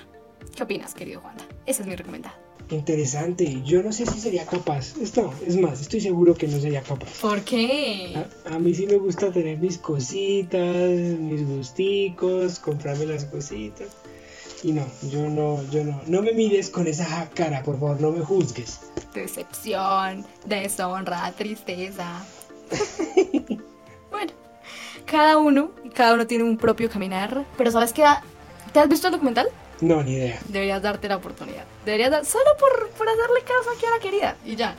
¿Qué 0.55 0.63
opinas, 0.63 0.93
querido 0.93 1.19
Juanda? 1.19 1.43
Ese 1.65 1.81
es 1.81 1.87
mi 1.87 1.95
recomendado. 1.95 2.35
Interesante. 2.69 3.61
Yo 3.65 3.83
no 3.83 3.91
sé 3.91 4.05
si 4.05 4.19
sería 4.19 4.45
capaz. 4.45 4.95
Esto, 5.01 5.33
es 5.45 5.57
más, 5.57 5.81
estoy 5.81 6.01
seguro 6.01 6.35
que 6.35 6.47
no 6.47 6.59
sería 6.59 6.81
capaz. 6.81 7.19
¿Por 7.19 7.41
qué? 7.41 8.25
A, 8.45 8.55
a 8.55 8.59
mí 8.59 8.73
sí 8.73 8.87
me 8.87 8.95
gusta 8.95 9.31
tener 9.31 9.57
mis 9.57 9.77
cositas, 9.77 10.87
mis 11.19 11.45
gusticos, 11.45 12.59
comprarme 12.59 13.05
las 13.05 13.25
cositas. 13.25 13.87
Y 14.63 14.71
no, 14.71 14.85
yo 15.11 15.29
no, 15.29 15.61
yo 15.71 15.83
no. 15.83 16.01
No 16.07 16.21
me 16.21 16.31
mires 16.31 16.69
con 16.69 16.87
esa 16.87 17.29
cara, 17.35 17.61
por 17.63 17.77
favor, 17.77 17.99
no 17.99 18.11
me 18.11 18.21
juzgues. 18.21 18.79
Decepción, 19.13 20.25
deshonra, 20.45 21.31
tristeza. 21.33 22.23
bueno, 24.09 24.31
cada 25.05 25.37
uno, 25.37 25.71
cada 25.93 26.13
uno 26.13 26.25
tiene 26.25 26.45
un 26.45 26.57
propio 26.57 26.89
caminar. 26.89 27.45
Pero 27.57 27.71
¿sabes 27.71 27.91
qué? 27.91 28.05
¿Te 28.71 28.79
has 28.79 28.87
visto 28.87 29.07
el 29.07 29.13
documental? 29.13 29.49
No, 29.81 30.01
ni 30.01 30.13
idea. 30.13 30.39
Deberías 30.47 30.81
darte 30.81 31.09
la 31.09 31.17
oportunidad. 31.17 31.65
Deberías 31.83 32.11
dar, 32.11 32.25
solo 32.25 32.51
por, 32.57 32.89
por 32.91 33.09
hacerle 33.09 33.41
caso 33.41 33.69
aquí 33.75 33.85
a 33.85 33.89
la 33.89 33.99
querida. 33.99 34.37
Y 34.45 34.55
ya. 34.55 34.75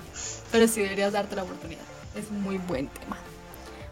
Pero 0.51 0.67
sí, 0.67 0.81
deberías 0.81 1.13
darte 1.13 1.37
la 1.37 1.43
oportunidad. 1.43 1.83
Es 2.17 2.31
muy 2.31 2.57
buen 2.57 2.89
tema. 2.89 3.19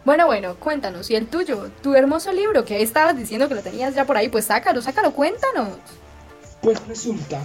Bueno, 0.05 0.25
bueno, 0.25 0.55
cuéntanos. 0.55 1.09
¿Y 1.09 1.15
el 1.15 1.27
tuyo? 1.27 1.69
Tu 1.81 1.95
hermoso 1.95 2.33
libro 2.33 2.65
que 2.65 2.81
estabas 2.81 3.15
diciendo 3.15 3.47
que 3.47 3.55
lo 3.55 3.61
tenías 3.61 3.95
ya 3.95 4.05
por 4.05 4.17
ahí. 4.17 4.27
Pues 4.27 4.45
sácalo, 4.45 4.81
sácalo, 4.81 5.13
cuéntanos. 5.13 5.69
Pues 6.61 6.85
resulta 6.87 7.41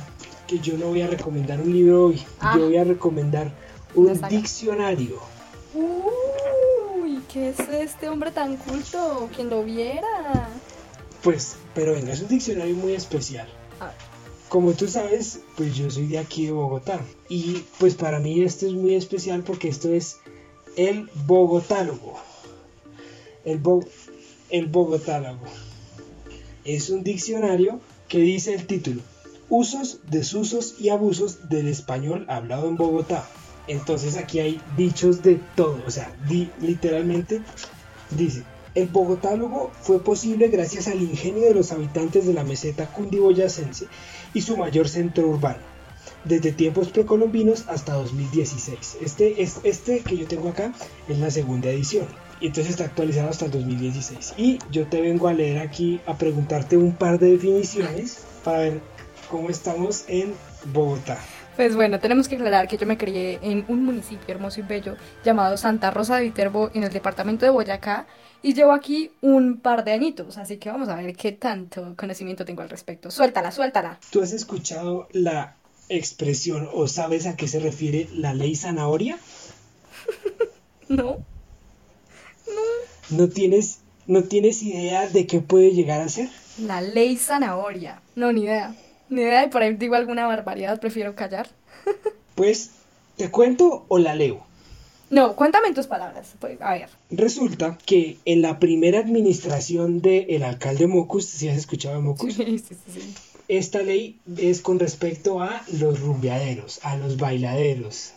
que 0.48 0.58
yo 0.58 0.76
no 0.76 0.86
voy 0.86 1.02
a 1.02 1.06
recomendar 1.06 1.60
un 1.60 1.72
libro 1.72 2.06
hoy. 2.06 2.24
Ah. 2.40 2.54
Yo 2.56 2.66
voy 2.66 2.76
a 2.76 2.84
recomendar 2.84 3.52
un 3.94 4.20
diccionario. 4.28 5.20
Uy, 5.72 7.22
¿qué 7.32 7.50
es 7.50 7.60
este 7.60 8.08
hombre 8.08 8.32
tan 8.32 8.56
culto? 8.56 9.28
Quien 9.36 9.50
lo 9.50 9.62
viera. 9.62 10.48
Pues, 11.22 11.56
pero 11.74 11.92
venga, 11.92 12.12
es 12.12 12.22
un 12.22 12.28
diccionario 12.28 12.74
muy 12.74 12.94
especial. 12.94 13.48
A 13.78 13.86
ver. 13.86 13.94
Como 14.48 14.72
tú 14.72 14.88
sabes, 14.88 15.40
pues 15.56 15.76
yo 15.76 15.90
soy 15.90 16.08
de 16.08 16.18
aquí 16.18 16.46
de 16.46 16.52
Bogotá. 16.52 16.98
Y 17.28 17.64
pues 17.78 17.94
para 17.94 18.18
mí 18.18 18.42
esto 18.42 18.66
es 18.66 18.72
muy 18.72 18.94
especial 18.94 19.44
porque 19.44 19.68
esto 19.68 19.92
es 19.92 20.16
el 20.76 21.08
Bogotálogo. 21.26 22.18
El, 23.50 23.58
Bo- 23.58 23.84
el 24.50 24.66
Bogotálogo. 24.66 25.46
Es 26.64 26.90
un 26.90 27.02
diccionario 27.02 27.80
que 28.08 28.18
dice 28.18 28.54
el 28.54 28.66
título. 28.66 29.00
Usos, 29.48 30.00
desusos 30.10 30.74
y 30.78 30.90
abusos 30.90 31.48
del 31.48 31.68
español 31.68 32.26
hablado 32.28 32.68
en 32.68 32.76
Bogotá. 32.76 33.26
Entonces 33.66 34.16
aquí 34.16 34.40
hay 34.40 34.60
dichos 34.76 35.22
de 35.22 35.40
todo. 35.56 35.82
O 35.86 35.90
sea, 35.90 36.14
literalmente 36.60 37.42
dice. 38.10 38.42
El 38.74 38.88
bogotálogo 38.88 39.70
fue 39.80 40.04
posible 40.04 40.48
gracias 40.48 40.86
al 40.88 41.02
ingenio 41.02 41.44
de 41.48 41.54
los 41.54 41.72
habitantes 41.72 42.26
de 42.26 42.34
la 42.34 42.44
meseta 42.44 42.86
cundiboyacense 42.86 43.86
y 44.34 44.42
su 44.42 44.56
mayor 44.56 44.88
centro 44.88 45.26
urbano, 45.26 45.58
desde 46.24 46.52
tiempos 46.52 46.88
precolombinos 46.88 47.64
hasta 47.68 47.94
2016. 47.94 48.98
Este, 49.00 49.42
es, 49.42 49.60
este 49.62 50.00
que 50.00 50.16
yo 50.16 50.26
tengo 50.26 50.48
acá 50.48 50.72
es 51.08 51.18
la 51.18 51.30
segunda 51.30 51.70
edición. 51.70 52.06
Y 52.40 52.46
entonces 52.46 52.72
está 52.72 52.84
actualizado 52.84 53.30
hasta 53.30 53.46
el 53.46 53.50
2016. 53.50 54.34
Y 54.36 54.58
yo 54.70 54.86
te 54.86 55.00
vengo 55.00 55.28
a 55.28 55.32
leer 55.32 55.58
aquí, 55.58 56.00
a 56.06 56.16
preguntarte 56.16 56.76
un 56.76 56.92
par 56.92 57.18
de 57.18 57.32
definiciones 57.32 58.24
para 58.44 58.58
ver 58.58 58.80
cómo 59.28 59.50
estamos 59.50 60.04
en 60.08 60.34
Bogotá. 60.72 61.18
Pues 61.56 61.74
bueno, 61.74 61.98
tenemos 61.98 62.28
que 62.28 62.36
aclarar 62.36 62.68
que 62.68 62.76
yo 62.76 62.86
me 62.86 62.96
crié 62.96 63.40
en 63.42 63.64
un 63.66 63.84
municipio 63.84 64.32
hermoso 64.32 64.60
y 64.60 64.62
bello 64.62 64.96
llamado 65.24 65.56
Santa 65.56 65.90
Rosa 65.90 66.16
de 66.16 66.22
Viterbo 66.22 66.70
en 66.72 66.84
el 66.84 66.92
departamento 66.92 67.44
de 67.44 67.50
Boyacá 67.50 68.06
y 68.42 68.54
llevo 68.54 68.72
aquí 68.72 69.10
un 69.20 69.58
par 69.58 69.82
de 69.82 69.90
añitos, 69.90 70.38
así 70.38 70.58
que 70.58 70.70
vamos 70.70 70.88
a 70.88 70.94
ver 70.94 71.16
qué 71.16 71.32
tanto 71.32 71.94
conocimiento 71.96 72.44
tengo 72.44 72.62
al 72.62 72.70
respecto. 72.70 73.10
Suéltala, 73.10 73.50
suéltala. 73.50 73.98
¿Tú 74.12 74.22
has 74.22 74.32
escuchado 74.32 75.08
la 75.10 75.56
expresión 75.88 76.68
o 76.72 76.86
sabes 76.88 77.26
a 77.26 77.36
qué 77.36 77.48
se 77.48 77.60
refiere 77.60 78.08
la 78.14 78.34
ley 78.34 78.54
zanahoria? 78.56 79.18
No, 80.88 81.18
¿No 83.10 83.28
tienes, 83.28 83.80
no 84.06 84.22
tienes 84.24 84.62
idea 84.62 85.06
de 85.06 85.26
qué 85.26 85.40
puede 85.40 85.72
llegar 85.72 86.00
a 86.00 86.08
ser? 86.08 86.28
la 86.58 86.80
ley 86.80 87.16
zanahoria. 87.16 88.00
No, 88.16 88.32
ni 88.32 88.42
idea. 88.44 88.74
Ni 89.10 89.20
idea 89.20 89.44
y 89.44 89.48
por 89.48 89.62
ahí 89.62 89.74
digo 89.74 89.94
alguna 89.96 90.26
barbaridad, 90.26 90.80
prefiero 90.80 91.14
callar. 91.14 91.48
Pues, 92.34 92.70
¿te 93.16 93.30
cuento 93.32 93.84
o 93.88 93.98
la 93.98 94.14
leo? 94.14 94.46
No, 95.10 95.34
cuéntame 95.34 95.66
en 95.68 95.74
tus 95.74 95.88
palabras. 95.88 96.34
Pues, 96.38 96.60
a 96.62 96.72
ver. 96.74 96.88
Resulta 97.10 97.76
que 97.84 98.16
en 98.24 98.42
la 98.42 98.60
primera 98.60 99.00
administración 99.00 100.00
del 100.00 100.44
alcalde 100.44 100.86
Mocus, 100.86 101.24
si 101.26 101.48
has 101.48 101.56
escuchado 101.58 101.96
de 101.96 102.00
Mocus, 102.02 102.34
Sí, 102.34 102.58
sí, 102.60 102.76
sí, 102.86 103.00
sí. 103.00 103.14
Esta 103.48 103.82
ley 103.82 104.20
es 104.36 104.60
con 104.60 104.78
respecto 104.78 105.40
a 105.42 105.62
los 105.72 106.00
rumbeaderos, 106.00 106.80
a 106.82 106.96
los 106.96 107.16
bailaderos, 107.16 108.12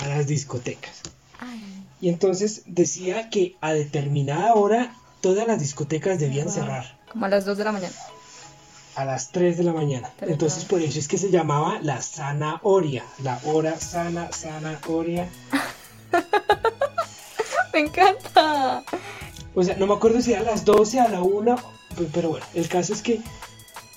a 0.00 0.08
las 0.08 0.26
discotecas. 0.26 1.00
Ay, 1.40 1.60
Y 2.00 2.08
entonces 2.10 2.62
decía 2.66 3.30
que 3.30 3.56
a 3.60 3.72
determinada 3.72 4.54
hora 4.54 4.94
todas 5.20 5.46
las 5.46 5.60
discotecas 5.60 6.18
debían 6.18 6.46
Wow. 6.46 6.54
cerrar. 6.54 6.98
como 7.10 7.26
a 7.26 7.28
las 7.28 7.44
2 7.44 7.58
de 7.58 7.64
la 7.64 7.72
mañana. 7.72 7.94
a 8.96 9.04
las 9.04 9.32
3 9.32 9.56
de 9.56 9.64
la 9.64 9.72
mañana. 9.72 10.12
Entonces 10.20 10.64
por 10.66 10.80
eso 10.80 10.98
es 11.00 11.08
que 11.08 11.18
se 11.18 11.30
llamaba 11.30 11.80
la 11.82 12.00
zanahoria, 12.00 13.04
la 13.22 13.40
hora 13.44 13.78
sana, 13.80 14.28
zanahoria. 14.32 15.28
Me 17.72 17.80
encanta. 17.80 18.84
O 19.54 19.62
sea, 19.64 19.76
no 19.76 19.86
me 19.86 19.94
acuerdo 19.94 20.20
si 20.20 20.32
era 20.32 20.42
a 20.42 20.44
las 20.44 20.64
12, 20.64 21.00
a 21.00 21.08
la 21.08 21.22
1, 21.22 21.56
pues, 21.96 22.08
pero 22.12 22.30
bueno, 22.30 22.46
el 22.54 22.68
caso 22.68 22.92
es 22.92 23.02
que, 23.02 23.20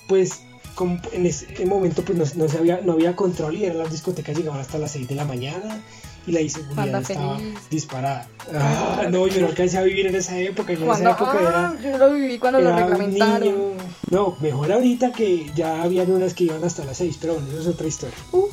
pues, 0.08 0.40
como 0.78 0.96
en 1.10 1.26
ese 1.26 1.66
momento 1.66 2.04
pues 2.04 2.16
no, 2.16 2.44
no 2.44 2.48
se 2.48 2.56
había, 2.56 2.80
no 2.82 2.92
había 2.92 3.16
control 3.16 3.56
y 3.56 3.64
eran 3.64 3.78
las 3.78 3.90
discotecas 3.90 4.36
llegaban 4.36 4.60
hasta 4.60 4.78
las 4.78 4.92
6 4.92 5.08
de 5.08 5.16
la 5.16 5.24
mañana 5.24 5.82
y 6.24 6.30
la 6.30 6.40
inseguridad 6.40 7.00
estaba 7.00 7.40
disparada. 7.68 8.28
Ah, 8.54 9.06
no, 9.10 9.26
yo 9.26 9.40
no 9.40 9.48
alcancé 9.48 9.76
a 9.76 9.82
vivir 9.82 10.06
en 10.06 10.14
esa 10.14 10.38
época. 10.38 10.72
Yo 10.74 10.84
en 10.84 10.90
esa 10.92 11.10
época 11.10 11.32
ah, 11.34 11.74
era, 11.80 11.90
yo 11.90 11.98
lo 11.98 12.14
viví 12.14 12.38
cuando 12.38 12.60
lo 12.60 12.76
reglamentaron. 12.76 13.40
niño. 13.42 13.56
No, 14.12 14.36
mejor 14.40 14.70
ahorita 14.70 15.10
que 15.10 15.50
ya 15.56 15.82
habían 15.82 16.12
unas 16.12 16.32
que 16.34 16.44
iban 16.44 16.62
hasta 16.62 16.84
las 16.84 16.98
6, 16.98 17.18
pero 17.20 17.34
bueno, 17.34 17.48
eso 17.48 17.60
es 17.60 17.66
otra 17.66 17.88
historia. 17.88 18.16
Uh, 18.30 18.46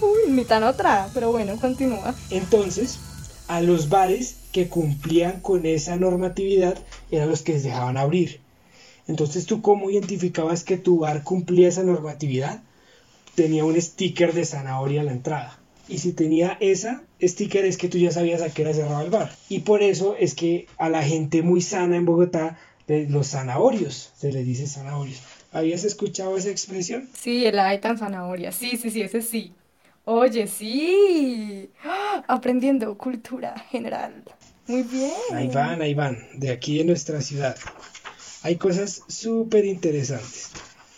uy, 0.00 0.30
ni 0.30 0.44
tan 0.44 0.62
otra, 0.62 1.08
pero 1.12 1.32
bueno, 1.32 1.56
continúa. 1.60 2.14
Entonces, 2.30 3.00
a 3.48 3.60
los 3.62 3.88
bares 3.88 4.36
que 4.52 4.68
cumplían 4.68 5.40
con 5.40 5.66
esa 5.66 5.96
normatividad 5.96 6.78
eran 7.10 7.28
los 7.28 7.42
que 7.42 7.54
les 7.54 7.64
dejaban 7.64 7.96
abrir. 7.96 8.43
Entonces, 9.06 9.46
¿tú 9.46 9.60
cómo 9.62 9.90
identificabas 9.90 10.64
que 10.64 10.76
tu 10.76 11.00
bar 11.00 11.22
cumplía 11.22 11.68
esa 11.68 11.82
normatividad? 11.82 12.62
Tenía 13.34 13.64
un 13.64 13.80
sticker 13.80 14.32
de 14.32 14.44
zanahoria 14.44 15.02
a 15.02 15.04
la 15.04 15.12
entrada. 15.12 15.58
Y 15.88 15.98
si 15.98 16.12
tenía 16.12 16.56
esa 16.60 17.02
sticker 17.22 17.64
es 17.64 17.76
que 17.76 17.88
tú 17.88 17.98
ya 17.98 18.10
sabías 18.10 18.42
a 18.42 18.50
qué 18.50 18.62
hora 18.62 18.72
cerraba 18.72 19.02
el 19.02 19.10
bar. 19.10 19.32
Y 19.48 19.60
por 19.60 19.82
eso 19.82 20.16
es 20.18 20.34
que 20.34 20.66
a 20.78 20.88
la 20.88 21.02
gente 21.02 21.42
muy 21.42 21.60
sana 21.60 21.96
en 21.96 22.06
Bogotá, 22.06 22.58
de 22.86 23.08
los 23.08 23.28
zanahorios, 23.28 24.12
se 24.16 24.32
les 24.32 24.44
dice 24.44 24.66
zanahorios. 24.66 25.22
¿Habías 25.52 25.84
escuchado 25.84 26.36
esa 26.36 26.50
expresión? 26.50 27.08
Sí, 27.18 27.46
el 27.46 27.58
ay 27.58 27.80
tan 27.80 27.96
zanahoria. 27.96 28.52
Sí, 28.52 28.76
sí, 28.76 28.90
sí, 28.90 29.02
ese 29.02 29.22
sí. 29.22 29.52
Oye, 30.04 30.46
sí. 30.46 31.70
¡Ah! 31.82 32.22
Aprendiendo 32.28 32.96
cultura 32.98 33.58
general. 33.70 34.22
Muy 34.66 34.82
bien. 34.82 35.12
Ahí 35.32 35.48
van, 35.48 35.80
ahí 35.80 35.94
van, 35.94 36.18
de 36.34 36.50
aquí 36.50 36.78
de 36.78 36.84
nuestra 36.84 37.20
ciudad. 37.20 37.56
Hay 38.44 38.56
cosas 38.56 39.02
súper 39.08 39.64
interesantes. 39.64 40.50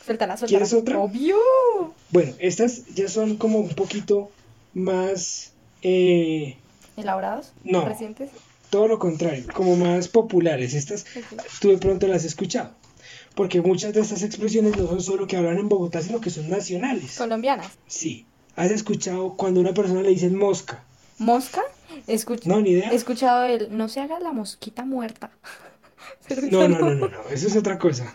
Suéltala, 0.04 0.36
suéltala. 0.36 0.48
¿Quieres 0.48 0.72
otra? 0.74 0.98
Obvio. 0.98 1.36
Bueno, 2.10 2.32
estas 2.38 2.84
ya 2.94 3.08
son 3.08 3.36
como 3.36 3.58
un 3.60 3.70
poquito 3.70 4.30
más, 4.74 5.52
eh, 5.82 6.56
¿Elaborados? 6.96 7.52
No. 7.64 7.84
¿Recientes? 7.86 8.30
todo 8.70 8.88
lo 8.88 8.98
contrario, 8.98 9.44
como 9.54 9.76
más 9.76 10.08
populares. 10.08 10.74
Estas 10.74 11.06
tú 11.60 11.70
de 11.70 11.78
pronto 11.78 12.06
las 12.08 12.18
has 12.18 12.24
escuchado. 12.26 12.70
Porque 13.34 13.60
muchas 13.62 13.94
de 13.94 14.00
estas 14.00 14.22
expresiones 14.22 14.76
no 14.76 14.86
son 14.88 15.00
solo 15.02 15.26
que 15.26 15.36
hablan 15.36 15.58
en 15.58 15.68
Bogotá, 15.68 16.02
sino 16.02 16.20
que 16.20 16.30
son 16.30 16.48
nacionales. 16.50 17.16
Colombianas. 17.16 17.68
Sí. 17.86 18.26
¿Has 18.56 18.70
escuchado 18.70 19.34
cuando 19.36 19.60
a 19.60 19.62
una 19.62 19.74
persona 19.74 20.02
le 20.02 20.08
dicen 20.10 20.36
mosca? 20.36 20.82
¿Mosca? 21.18 21.62
Escuch- 22.06 22.44
No, 22.44 22.60
ni 22.60 22.70
idea. 22.70 22.90
He 22.90 22.96
escuchado 22.96 23.44
el 23.44 23.76
no 23.76 23.88
se 23.88 24.00
haga 24.00 24.18
la 24.20 24.32
mosquita 24.32 24.84
muerta. 24.84 25.30
No, 26.50 26.68
no, 26.68 26.78
no, 26.80 26.94
no, 26.94 27.08
no, 27.08 27.28
eso 27.30 27.46
es 27.48 27.56
otra 27.56 27.78
cosa. 27.78 28.14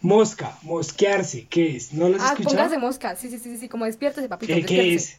Mosca, 0.00 0.58
mosquearse, 0.62 1.46
¿qué 1.48 1.76
es? 1.76 1.92
¿No 1.92 2.08
lo 2.08 2.16
has 2.16 2.22
Ah, 2.22 2.28
escuchado? 2.32 2.56
póngase 2.56 2.78
mosca. 2.78 3.14
Sí, 3.16 3.30
sí, 3.30 3.38
sí, 3.38 3.56
sí, 3.56 3.68
como 3.68 3.84
despiértese, 3.84 4.28
papito. 4.28 4.52
¿Qué, 4.52 4.64
qué 4.64 4.94
es? 4.94 5.18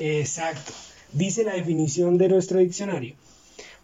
Exacto. 0.00 0.72
Dice 1.12 1.44
la 1.44 1.52
definición 1.52 2.16
de 2.16 2.28
nuestro 2.28 2.58
diccionario. 2.58 3.14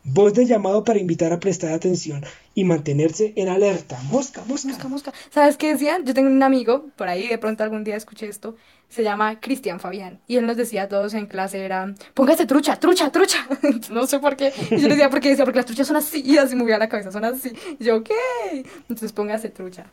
Voz 0.04 0.34
de 0.34 0.46
llamado 0.46 0.84
para 0.84 0.98
invitar 0.98 1.32
a 1.32 1.40
prestar 1.40 1.72
atención 1.72 2.24
y 2.54 2.64
mantenerse 2.64 3.32
en 3.36 3.48
alerta. 3.48 3.98
Mosca, 4.10 4.42
mosca. 4.46 4.68
Mosca, 4.68 4.88
mosca. 4.88 5.12
¿Sabes 5.30 5.56
qué 5.56 5.72
decían? 5.72 6.04
Yo 6.04 6.14
tengo 6.14 6.28
un 6.28 6.42
amigo, 6.42 6.86
por 6.96 7.08
ahí 7.08 7.28
de 7.28 7.38
pronto 7.38 7.62
algún 7.62 7.84
día 7.84 7.96
escuché 7.96 8.26
esto, 8.26 8.56
se 8.88 9.02
llama 9.02 9.38
Cristian 9.38 9.80
Fabián. 9.80 10.20
Y 10.26 10.36
él 10.36 10.46
nos 10.46 10.56
decía 10.56 10.84
a 10.84 10.88
todos 10.88 11.14
en 11.14 11.26
clase, 11.26 11.64
era, 11.64 11.94
póngase 12.14 12.46
trucha, 12.46 12.76
trucha, 12.76 13.12
trucha. 13.12 13.46
no 13.90 14.06
sé 14.06 14.18
por 14.18 14.36
qué. 14.36 14.52
Y 14.70 14.76
yo 14.76 14.88
le 14.88 14.94
decía, 14.94 15.10
porque 15.10 15.28
decía, 15.28 15.44
porque 15.44 15.58
las 15.58 15.66
truchas 15.66 15.86
son 15.86 15.96
así. 15.96 16.22
Y 16.24 16.38
así 16.38 16.56
movía 16.56 16.78
la 16.78 16.88
cabeza, 16.88 17.12
son 17.12 17.24
así. 17.24 17.52
Y 17.78 17.84
yo, 17.84 18.02
¿qué? 18.02 18.14
Entonces 18.88 19.12
póngase 19.12 19.50
trucha. 19.50 19.86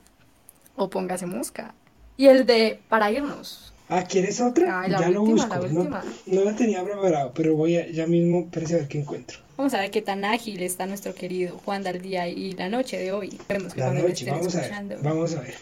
O 0.75 0.89
póngase 0.89 1.25
mosca. 1.25 1.73
Y 2.17 2.27
el 2.27 2.45
de, 2.45 2.79
para 2.89 3.11
irnos. 3.11 3.74
Ah, 3.88 4.04
¿quieres 4.04 4.41
otra? 4.41 4.82
Ay, 4.82 4.89
la 4.91 5.00
ya 5.00 5.10
lo 5.10 5.21
busco. 5.21 5.48
la 5.48 5.58
No, 5.58 5.82
última. 5.82 6.04
no 6.26 6.43
la 6.43 6.56
tenía 6.56 6.84
preparado, 6.84 7.32
pero 7.36 7.56
voy 7.56 7.78
a 7.78 7.88
ya 7.88 8.08
mismo 8.08 8.48
para 8.50 8.67
saber 8.67 8.88
qué 8.88 9.00
encuentro. 9.00 9.39
Vamos 9.58 9.74
a 9.74 9.80
ver 9.80 9.91
qué 9.91 10.02
tan 10.02 10.26
ágil 10.26 10.62
está 10.63 10.86
nuestro 10.86 11.13
querido 11.13 11.58
Juan 11.63 11.84
del 11.84 12.02
día 12.02 12.28
y 12.28 12.54
la 12.54 12.67
noche 12.67 12.98
de 12.98 13.12
hoy. 13.12 13.30
Esperemos 13.30 13.74
que 13.74 13.80
La 13.80 13.91
noche, 13.93 14.30
vamos 14.30 14.56
a 14.56 14.62
ver. 14.62 15.00
Vamos 15.02 15.34
a 15.36 15.41
ver. 15.41 15.54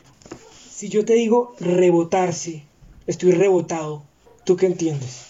Si 0.71 0.89
yo 0.89 1.03
te 1.05 1.13
digo 1.13 1.55
rebotarse, 1.59 2.63
estoy 3.07 3.31
rebotado, 3.33 4.03
¿tú 4.45 4.55
qué 4.55 4.65
entiendes? 4.67 5.27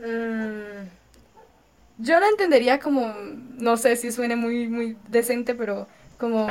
Mm, 0.00 0.88
yo 1.98 2.20
lo 2.20 2.26
entendería 2.28 2.78
como, 2.80 3.12
no 3.58 3.76
sé 3.76 3.96
si 3.96 4.12
suene 4.12 4.36
muy, 4.36 4.68
muy 4.68 4.96
decente, 5.08 5.54
pero 5.54 5.86
como 6.18 6.46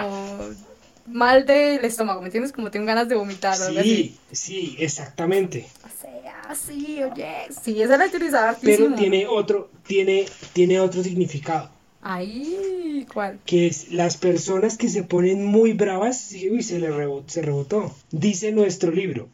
mal 1.06 1.46
del 1.46 1.84
estómago, 1.86 2.22
¿me 2.22 2.28
entiendes? 2.28 2.52
Como 2.52 2.72
tengo 2.72 2.86
ganas 2.86 3.08
de 3.10 3.16
vomitar 3.16 3.62
algo 3.62 3.80
así. 3.80 4.18
Sí, 4.30 4.36
sí, 4.36 4.76
exactamente. 4.80 5.68
O 5.84 6.02
sea, 6.02 6.56
sí, 6.56 7.02
oye, 7.04 7.34
sí, 7.64 7.82
esa 7.82 7.98
la 7.98 8.06
utilizaba 8.08 8.56
Pero 8.62 8.84
hartísimo. 8.86 8.96
tiene 8.96 9.28
otro, 9.28 9.70
tiene, 9.86 10.26
tiene 10.54 10.80
otro 10.80 11.04
significado. 11.04 11.70
Ahí, 12.02 13.06
¿cuál? 13.12 13.40
que 13.46 13.68
es 13.68 13.92
las 13.92 14.18
personas 14.18 14.78
que 14.78 14.90
se 14.90 15.04
ponen 15.04 15.44
muy 15.46 15.74
bravas, 15.74 16.20
sí, 16.20 16.50
uy, 16.50 16.62
se 16.64 16.80
le 16.80 16.90
rebo- 16.92 17.24
se 17.28 17.42
rebotó. 17.42 17.94
Dice 18.12 18.52
nuestro 18.52 18.92
libro, 18.92 19.28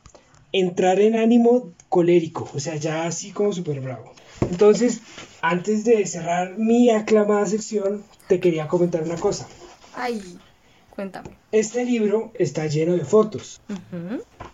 entrar 0.54 1.00
en 1.00 1.16
ánimo 1.18 1.74
colérico, 1.90 2.50
o 2.54 2.60
sea, 2.60 2.76
ya 2.78 3.04
así 3.06 3.32
como 3.32 3.52
súper 3.54 3.82
bravo. 3.82 4.14
Entonces, 4.50 5.02
antes 5.42 5.84
de 5.84 6.06
cerrar 6.06 6.58
mi 6.58 6.90
aclamada 6.90 7.46
sección, 7.46 8.04
te 8.28 8.40
quería 8.40 8.68
comentar 8.68 9.04
una 9.04 9.18
cosa. 9.18 9.48
Ay, 9.94 10.22
cuéntame. 11.02 11.30
Este 11.52 11.84
libro 11.86 12.32
está 12.36 12.68
lleno 12.68 12.94
de 12.94 13.04
fotos 13.06 13.60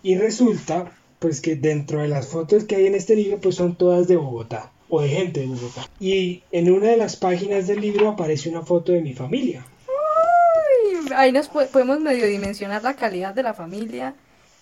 y 0.04 0.16
resulta, 0.18 0.92
pues 1.20 1.42
que 1.42 1.56
dentro 1.56 2.02
de 2.02 2.08
las 2.08 2.28
fotos 2.28 2.64
que 2.64 2.76
hay 2.78 2.88
en 2.88 2.96
este 2.96 3.16
libro, 3.16 3.40
pues 3.40 3.56
son 3.56 3.76
todas 3.76 4.08
de 4.08 4.16
Bogotá 4.16 4.72
o 4.90 5.02
de 5.02 5.10
gente 5.10 5.42
de 5.42 5.48
Bogotá. 5.48 5.90
Y 6.00 6.44
en 6.52 6.72
una 6.72 6.88
de 6.88 6.98
las 6.98 7.16
páginas 7.18 7.68
del 7.68 7.82
libro 7.82 8.10
aparece 8.10 8.50
una 8.50 8.62
foto 8.62 8.92
de 8.94 9.02
mi 9.02 9.14
familia. 9.14 9.66
Ay, 9.88 11.08
ahí 11.16 11.32
nos 11.32 11.50
po- 11.50 11.66
podemos 11.68 12.00
medio 12.00 12.26
dimensionar 12.28 12.84
la 12.84 12.96
calidad 12.96 13.34
de 13.34 13.44
la 13.44 13.54
familia 13.54 14.16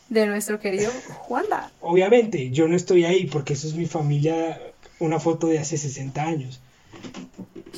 de 0.10 0.26
nuestro 0.26 0.60
querido 0.60 0.92
Juanda. 1.10 1.72
Obviamente, 1.82 2.50
yo 2.52 2.68
no 2.68 2.76
estoy 2.76 3.06
ahí 3.06 3.26
porque 3.28 3.54
eso 3.54 3.68
es 3.68 3.76
mi 3.76 3.86
familia, 3.86 4.60
una 5.00 5.20
foto 5.20 5.48
de 5.48 5.60
hace 5.60 5.78
60 5.78 6.22
años. 6.24 6.62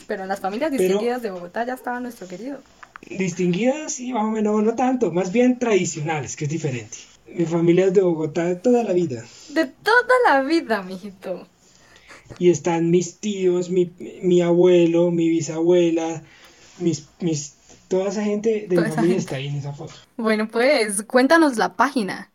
Pero 0.07 0.23
en 0.23 0.29
las 0.29 0.39
familias 0.39 0.69
Pero- 0.71 0.83
distinguidas 0.83 1.21
de 1.21 1.31
Bogotá 1.31 1.65
ya 1.65 1.73
estaba 1.73 1.99
nuestro 1.99 2.27
querido. 2.27 2.59
Distinguidas, 3.01 3.93
sí, 3.93 4.13
más 4.13 4.23
o 4.25 4.31
menos, 4.31 4.63
no 4.63 4.75
tanto, 4.75 5.11
más 5.11 5.31
bien 5.31 5.59
tradicionales, 5.59 6.35
que 6.35 6.45
es 6.45 6.49
diferente. 6.51 6.97
Mi 7.33 7.45
familia 7.45 7.85
es 7.87 7.93
de 7.93 8.01
Bogotá 8.01 8.45
de 8.45 8.55
toda 8.55 8.83
la 8.83 8.93
vida. 8.93 9.23
De 9.49 9.65
toda 9.65 10.13
la 10.25 10.41
vida, 10.43 10.81
mijito. 10.81 11.47
Y 12.39 12.49
están 12.49 12.89
mis 12.91 13.17
tíos, 13.19 13.69
mi, 13.69 13.91
mi 14.21 14.41
abuelo, 14.41 15.11
mi 15.11 15.29
bisabuela, 15.29 16.23
mis, 16.79 17.07
mis, 17.19 17.53
toda 17.87 18.09
esa 18.09 18.23
gente 18.23 18.67
de 18.67 18.75
Toda 18.75 18.81
mi 18.81 18.87
esa 18.87 18.95
familia 18.95 19.15
gente. 19.15 19.19
está 19.25 19.35
ahí 19.37 19.47
en 19.47 19.55
esa 19.55 19.73
foto. 19.73 19.93
Bueno, 20.17 20.47
pues 20.47 21.03
cuéntanos 21.03 21.57
la 21.57 21.73
página. 21.75 22.31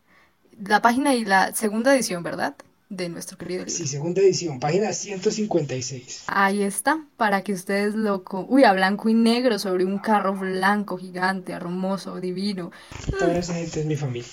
La 0.64 0.80
página 0.80 1.14
y 1.14 1.24
la 1.24 1.54
segunda 1.54 1.94
edición, 1.94 2.22
¿verdad? 2.22 2.54
De 2.92 3.08
nuestro 3.08 3.38
querido 3.38 3.64
libro. 3.64 3.74
Sí, 3.74 3.86
segunda 3.86 4.20
edición, 4.20 4.60
página 4.60 4.92
156. 4.92 6.24
Ahí 6.26 6.62
está, 6.62 7.06
para 7.16 7.42
que 7.42 7.54
ustedes 7.54 7.94
lo... 7.94 8.22
Uy, 8.48 8.64
a 8.64 8.74
blanco 8.74 9.08
y 9.08 9.14
negro 9.14 9.58
sobre 9.58 9.86
un 9.86 9.98
carro 9.98 10.34
blanco, 10.34 10.98
gigante, 10.98 11.52
hermoso, 11.52 12.20
divino. 12.20 12.70
Toda 13.18 13.38
esa 13.38 13.54
gente 13.54 13.80
es 13.80 13.86
mi 13.86 13.96
familia. 13.96 14.28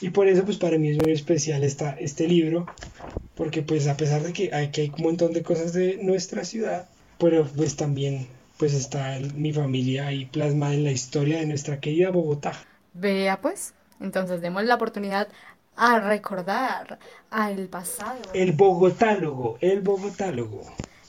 Y 0.00 0.08
por 0.08 0.26
eso, 0.26 0.42
pues 0.42 0.56
para 0.56 0.78
mí 0.78 0.88
es 0.88 0.96
muy 0.96 1.12
especial 1.12 1.62
esta, 1.62 1.90
este 2.00 2.26
libro, 2.26 2.64
porque 3.34 3.60
pues 3.60 3.86
a 3.88 3.98
pesar 3.98 4.22
de 4.22 4.32
que 4.32 4.54
hay, 4.54 4.70
que 4.70 4.80
hay 4.80 4.92
un 4.96 5.04
montón 5.04 5.34
de 5.34 5.42
cosas 5.42 5.74
de 5.74 5.98
nuestra 6.02 6.46
ciudad, 6.46 6.88
pero 7.18 7.46
pues 7.46 7.76
también 7.76 8.26
pues 8.56 8.72
está 8.72 9.18
mi 9.34 9.52
familia 9.52 10.06
ahí 10.06 10.24
plasmada 10.24 10.72
en 10.72 10.84
la 10.84 10.92
historia 10.92 11.40
de 11.40 11.46
nuestra 11.46 11.78
querida 11.78 12.08
Bogotá. 12.08 12.54
Vea 12.94 13.38
pues, 13.42 13.74
entonces 14.00 14.40
demos 14.40 14.64
la 14.64 14.74
oportunidad 14.76 15.28
a 15.76 16.00
recordar 16.00 16.98
al 17.30 17.68
pasado, 17.68 18.18
El 18.34 18.52
bogotálogo, 18.52 19.58
el 19.60 19.80
bogotálogo. 19.80 20.62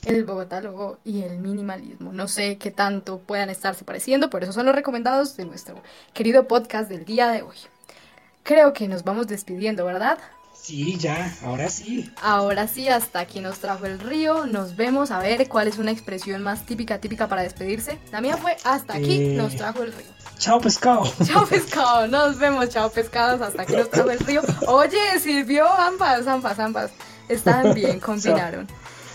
el 0.06 0.24
bogotálogo 0.26 1.00
y 1.04 1.24
el 1.24 1.40
minimalismo. 1.40 2.14
No 2.14 2.28
sé 2.28 2.58
qué 2.58 2.70
tanto 2.72 3.20
puedan 3.20 3.50
estarse 3.50 3.84
pareciendo, 3.84 4.30
pero 4.30 4.44
esos 4.44 4.56
son 4.56 4.66
los 4.68 4.76
recomendados 4.76 5.36
de 5.38 5.46
nuestro 5.46 5.82
querido 6.14 6.48
podcast 6.48 6.90
del 6.90 7.04
día 7.06 7.30
de 7.30 7.42
hoy. 7.42 7.58
Creo 8.44 8.74
que 8.74 8.88
nos 8.88 9.04
vamos 9.04 9.28
despidiendo, 9.28 9.86
¿verdad? 9.86 10.18
Sí, 10.62 10.98
ya, 10.98 11.36
ahora 11.44 11.70
sí. 11.70 12.12
Ahora 12.22 12.68
sí, 12.68 12.88
hasta 12.90 13.20
aquí 13.20 13.40
nos 13.40 13.60
trajo 13.60 13.86
el 13.86 14.00
río. 14.00 14.46
Nos 14.46 14.76
vemos 14.76 15.10
a 15.10 15.20
ver 15.20 15.48
cuál 15.48 15.68
es 15.68 15.78
una 15.78 15.92
expresión 15.92 16.44
más 16.44 16.66
típica, 16.66 17.00
típica 17.00 17.28
para 17.28 17.42
despedirse. 17.42 17.98
La 18.12 18.22
mía 18.22 18.38
fue 18.38 18.56
hasta 18.64 18.94
aquí 18.94 19.22
Eh. 19.22 19.34
nos 19.36 19.56
trajo 19.56 19.82
el 19.84 19.92
río. 19.94 20.06
Chao 20.38 20.60
pescado. 20.62 21.12
Chao 21.26 21.46
pescado, 21.48 22.08
nos 22.08 22.38
vemos, 22.38 22.70
chao 22.70 22.90
pescados, 22.92 23.42
hasta 23.42 23.64
aquí 23.64 23.74
nos 23.74 23.90
trajo 23.90 24.10
el 24.12 24.20
río. 24.20 24.42
Oye, 24.68 25.20
sirvió 25.20 25.68
ambas, 25.68 26.28
ambas, 26.28 26.60
ambas. 26.60 26.92
Están 27.28 27.74
bien, 27.74 28.00
combinaron. 28.10 28.68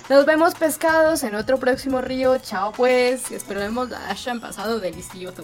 Nos 0.09 0.27
vemos 0.27 0.55
pescados 0.55 1.23
en 1.23 1.35
otro 1.35 1.59
próximo 1.59 2.01
río. 2.01 2.37
Chao 2.39 2.73
pues, 2.73 3.31
esperemos 3.31 3.91
la 3.91 4.09
hayan 4.11 4.41
pasado 4.41 4.81
delicioso. 4.81 5.43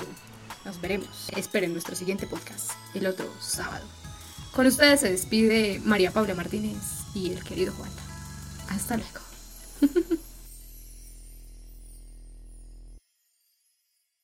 Nos 0.65 0.81
veremos. 0.81 1.29
Esperen 1.37 1.73
nuestro 1.73 1.95
siguiente 1.95 2.27
podcast, 2.27 2.73
el 2.95 3.07
otro 3.07 3.27
sábado. 3.41 3.85
Con 4.53 4.67
ustedes 4.67 5.01
se 5.01 5.11
despide 5.11 5.81
María 5.85 6.11
Paula 6.11 6.35
Martínez 6.35 6.77
y 7.15 7.31
el 7.31 7.43
querido 7.45 7.73
Juan. 7.73 7.91
Hasta 8.69 8.97
luego. 8.97 9.21